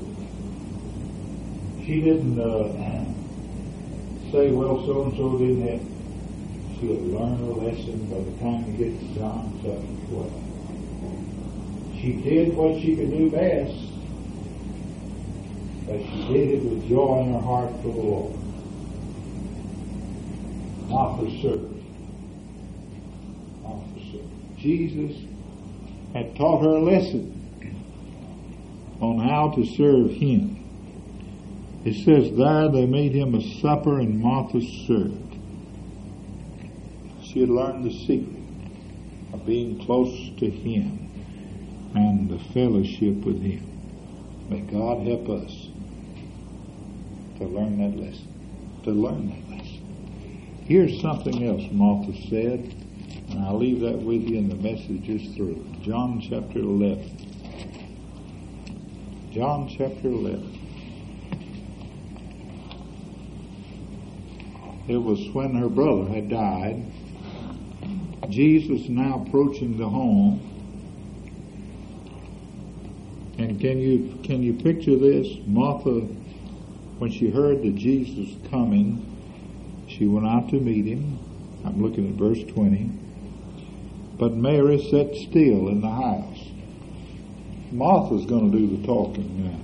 She 1.87 2.03
didn't 2.03 2.39
uh, 2.39 2.69
say, 4.31 4.51
well, 4.51 4.85
so 4.85 5.05
and 5.05 5.17
so 5.17 5.39
didn't 5.39 5.67
have. 5.67 5.81
She 6.79 6.89
had 6.93 7.03
learned 7.07 7.39
her 7.41 7.55
lesson 7.65 8.05
by 8.11 8.19
the 8.19 8.33
time 8.41 8.71
you 8.71 8.77
get 8.77 8.93
to 9.01 9.07
John 9.15 9.59
chapter 9.63 9.89
12. 10.13 10.31
She 12.03 12.13
did 12.29 12.55
what 12.55 12.79
she 12.83 12.95
could 12.95 13.11
do 13.11 13.31
best, 13.31 13.73
but 15.87 15.99
she 15.99 16.29
did 16.31 16.59
it 16.59 16.63
with 16.63 16.87
joy 16.91 17.23
in 17.23 17.33
her 17.33 17.41
heart 17.41 17.71
for 17.81 17.89
the 17.89 18.01
Lord. 18.01 18.35
Martha 20.91 21.31
served. 21.41 21.74
Jesus 24.65 25.15
had 26.15 26.35
taught 26.37 26.63
her 26.63 26.77
a 26.77 26.81
lesson 26.81 27.31
on 28.99 29.19
how 29.19 29.51
to 29.51 29.67
serve 29.77 30.11
him. 30.13 30.65
It 31.85 32.03
says 32.03 32.35
there 32.35 32.71
they 32.71 32.87
made 32.87 33.13
him 33.13 33.35
a 33.35 33.43
supper 33.61 33.99
and 33.99 34.19
Martha 34.19 34.63
served. 34.87 35.37
She 37.23 37.41
had 37.41 37.51
learned 37.51 37.85
the 37.85 37.93
secret 37.93 38.43
of 39.35 39.45
being 39.45 39.85
close 39.85 40.31
to 40.39 40.49
him 40.49 41.11
and 41.95 42.31
the 42.31 42.39
fellowship 42.55 43.17
with 43.23 43.43
him. 43.43 43.69
May 44.49 44.61
God 44.61 45.07
help 45.07 45.29
us 45.29 45.69
to 47.37 47.45
learn 47.45 47.77
that 47.81 48.01
lesson. 48.01 48.81
To 48.85 48.93
learn 48.93 49.29
that 49.29 49.59
lesson. 49.59 50.65
Here's 50.65 51.03
something 51.03 51.47
else 51.47 51.71
Martha 51.71 52.15
said. 52.31 52.84
And 53.35 53.45
I'll 53.45 53.59
leave 53.59 53.81
that 53.81 53.99
with 53.99 54.23
you 54.23 54.39
in 54.39 54.49
the 54.49 54.55
message 54.55 55.09
is 55.09 55.35
through. 55.35 55.67
John 55.83 56.21
chapter 56.21 56.61
11. 56.61 57.33
John 59.33 59.69
chapter 59.77 60.07
11. 60.07 60.61
It 64.87 64.99
was 64.99 65.29
when 65.31 65.57
her 65.57 65.69
brother 65.69 66.09
had 66.09 66.29
died. 66.29 66.85
Jesus 68.31 68.89
now 68.89 69.25
approaching 69.27 69.79
the 69.79 69.89
home. 69.89 70.39
And 73.39 73.61
can 73.61 73.81
you 73.81 74.17
can 74.23 74.45
you 74.45 74.55
picture 74.55 74.97
this? 74.97 75.27
Martha, 75.45 75.91
when 77.01 77.11
she 77.11 77.31
heard 77.31 77.63
that 77.63 77.75
Jesus 77.75 78.17
was 78.17 78.51
coming, 78.51 79.05
she 79.89 80.07
went 80.07 80.25
out 80.25 80.51
to 80.51 80.61
meet 80.61 80.85
him. 80.85 81.19
I'm 81.65 81.83
looking 81.83 82.09
at 82.09 82.15
verse 82.15 82.45
20. 82.53 83.04
But 84.19 84.35
Mary 84.35 84.79
sat 84.79 85.15
still 85.15 85.69
in 85.69 85.81
the 85.81 85.91
house. 85.91 86.49
Martha's 87.73 88.27
going 88.27 88.53
to 88.53 88.59
do 88.59 88.77
the 88.77 88.87
talking 88.87 89.45
now. 89.45 89.61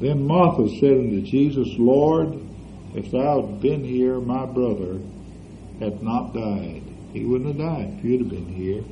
Then 0.00 0.26
Martha 0.26 0.68
said 0.78 0.92
unto 0.92 1.22
Jesus, 1.22 1.68
Lord, 1.78 2.38
if 2.94 3.10
thou 3.10 3.42
had 3.46 3.60
been 3.60 3.84
here, 3.84 4.20
my 4.20 4.46
brother 4.46 5.00
had 5.80 6.02
not 6.02 6.32
died. 6.32 6.82
He 7.12 7.24
wouldn't 7.24 7.56
have 7.56 7.58
died 7.58 7.98
if 7.98 8.04
you'd 8.04 8.20
have 8.22 8.30
been 8.30 8.48
here. 8.48 8.82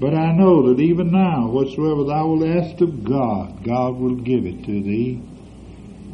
But 0.00 0.14
I 0.14 0.32
know 0.32 0.68
that 0.68 0.80
even 0.80 1.10
now, 1.10 1.48
whatsoever 1.48 2.04
thou 2.04 2.28
wilt 2.28 2.48
ask 2.48 2.80
of 2.80 3.04
God, 3.04 3.64
God 3.64 3.96
will 3.96 4.16
give 4.16 4.46
it 4.46 4.64
to 4.64 4.82
thee. 4.82 5.20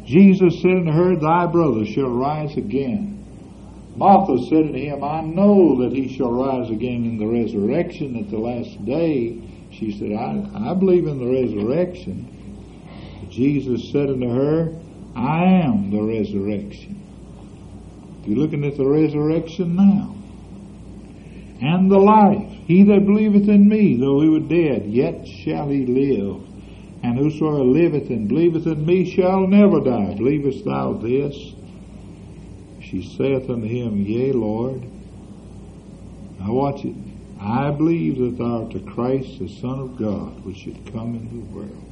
Jesus 0.05 0.61
said 0.61 0.71
unto 0.71 0.91
her, 0.91 1.15
Thy 1.15 1.45
brother 1.47 1.85
shall 1.85 2.09
rise 2.09 2.57
again. 2.57 3.14
Martha 3.95 4.37
said 4.49 4.65
unto 4.65 4.79
him, 4.79 5.03
I 5.03 5.21
know 5.21 5.81
that 5.81 5.93
he 5.93 6.15
shall 6.15 6.31
rise 6.31 6.69
again 6.69 7.05
in 7.05 7.17
the 7.17 7.27
resurrection 7.27 8.17
at 8.17 8.29
the 8.29 8.37
last 8.37 8.83
day. 8.85 9.41
She 9.71 9.97
said, 9.97 10.11
I, 10.11 10.71
I 10.71 10.73
believe 10.73 11.07
in 11.07 11.17
the 11.17 11.31
resurrection. 11.31 12.31
Jesus 13.29 13.91
said 13.91 14.09
unto 14.09 14.29
her, 14.29 14.75
I 15.15 15.43
am 15.63 15.91
the 15.91 16.01
resurrection. 16.01 17.01
You're 18.25 18.37
looking 18.37 18.65
at 18.65 18.75
the 18.75 18.85
resurrection 18.85 19.75
now. 19.75 20.15
And 21.61 21.89
the 21.89 21.97
life. 21.97 22.51
He 22.67 22.83
that 22.83 23.05
believeth 23.05 23.47
in 23.47 23.69
me, 23.69 23.97
though 23.97 24.21
he 24.21 24.29
were 24.29 24.39
dead, 24.39 24.85
yet 24.87 25.25
shall 25.27 25.69
he 25.69 25.85
live. 25.85 26.41
And 27.03 27.17
whosoever 27.17 27.63
liveth 27.63 28.09
and 28.09 28.27
believeth 28.27 28.65
in 28.65 28.85
me 28.85 29.09
shall 29.09 29.47
never 29.47 29.79
die. 29.79 30.15
Believest 30.17 30.65
thou 30.65 30.93
this? 30.93 31.54
She 32.89 33.01
saith 33.01 33.49
unto 33.49 33.67
him, 33.67 34.05
Yea, 34.05 34.31
Lord. 34.31 34.83
Now 36.39 36.53
watch 36.53 36.85
it. 36.85 36.95
I 37.39 37.71
believe 37.71 38.19
that 38.19 38.37
thou 38.37 38.63
art 38.63 38.73
the 38.73 38.79
Christ, 38.79 39.39
the 39.39 39.47
Son 39.47 39.79
of 39.79 39.97
God, 39.97 40.45
which 40.45 40.57
should 40.57 40.93
come 40.93 41.15
into 41.15 41.35
the 41.35 41.55
world. 41.55 41.85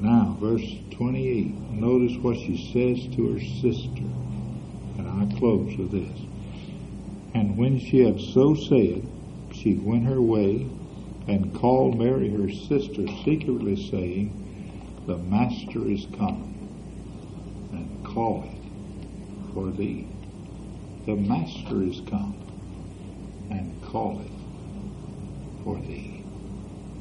Now, 0.00 0.38
verse 0.40 0.64
28. 0.92 1.54
Notice 1.72 2.16
what 2.16 2.38
she 2.38 2.56
says 2.72 3.14
to 3.14 3.34
her 3.34 3.40
sister. 3.60 4.08
And 4.96 5.06
I 5.06 5.38
close 5.38 5.76
with 5.76 5.90
this. 5.90 6.18
And 7.34 7.58
when 7.58 7.78
she 7.78 7.98
had 7.98 8.18
so 8.18 8.54
said, 8.54 9.06
she 9.52 9.74
went 9.74 10.06
her 10.06 10.22
way 10.22 10.66
and 11.28 11.54
called 11.54 11.98
Mary 11.98 12.30
her 12.30 12.50
sister 12.50 13.06
secretly, 13.22 13.76
saying, 13.90 15.04
The 15.06 15.18
Master 15.18 15.86
is 15.86 16.06
come, 16.16 16.56
and 17.72 18.06
calleth 18.06 18.59
for 19.52 19.70
thee. 19.70 20.06
The 21.06 21.16
Master 21.16 21.82
is 21.82 22.00
come, 22.08 22.34
and 23.50 23.74
calleth 23.90 24.30
for 25.64 25.76
thee. 25.76 26.22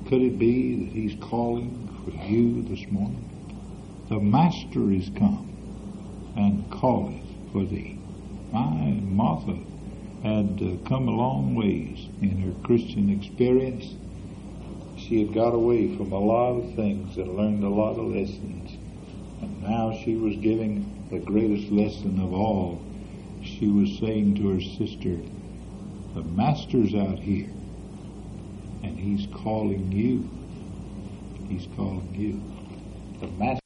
Could 0.08 0.22
it 0.22 0.40
be 0.40 0.76
that 0.76 0.92
he's 0.92 1.16
calling 1.22 1.88
for 2.04 2.12
you 2.12 2.64
this 2.64 2.90
morning? 2.92 3.26
The 4.10 4.20
Master 4.20 4.92
is 4.92 5.10
come, 5.18 5.48
and 6.36 6.72
calleth 6.72 7.24
for 7.52 7.66
thee. 7.66 7.98
My 8.52 9.00
Martha 9.04 9.58
had 10.24 10.60
uh, 10.62 10.88
come 10.90 11.08
a 11.08 11.12
long 11.12 11.56
ways 11.56 12.08
in 12.22 12.42
her 12.42 12.54
Christian 12.66 13.10
experience. 13.10 13.86
She 14.98 15.24
had 15.24 15.34
got 15.34 15.54
away 15.54 15.96
from 15.96 16.12
a 16.12 16.20
lot 16.20 16.58
of 16.58 16.76
things 16.76 17.16
and 17.18 17.38
learned 17.38 17.64
a 17.64 17.70
lot 17.70 17.98
of 17.98 18.08
lessons. 18.08 18.72
And 19.42 19.62
now 19.62 19.98
she 20.04 20.16
was 20.16 20.36
giving 20.38 20.99
the 21.10 21.19
greatest 21.19 21.72
lesson 21.72 22.19
of 22.22 22.34
all. 22.34 22.82
She 23.43 23.67
was 23.67 23.98
saying 24.00 24.36
to 24.36 24.50
her 24.50 24.62
sister, 24.62 25.17
The 26.13 26.22
Master's 26.24 26.93
out 26.93 27.19
here, 27.19 27.50
and 28.84 28.98
He's 28.98 29.28
calling 29.34 29.91
you. 29.91 30.30
He's 31.48 31.67
calling 31.76 32.13
you. 32.13 32.41
The 33.22 33.28
Master 33.38 33.59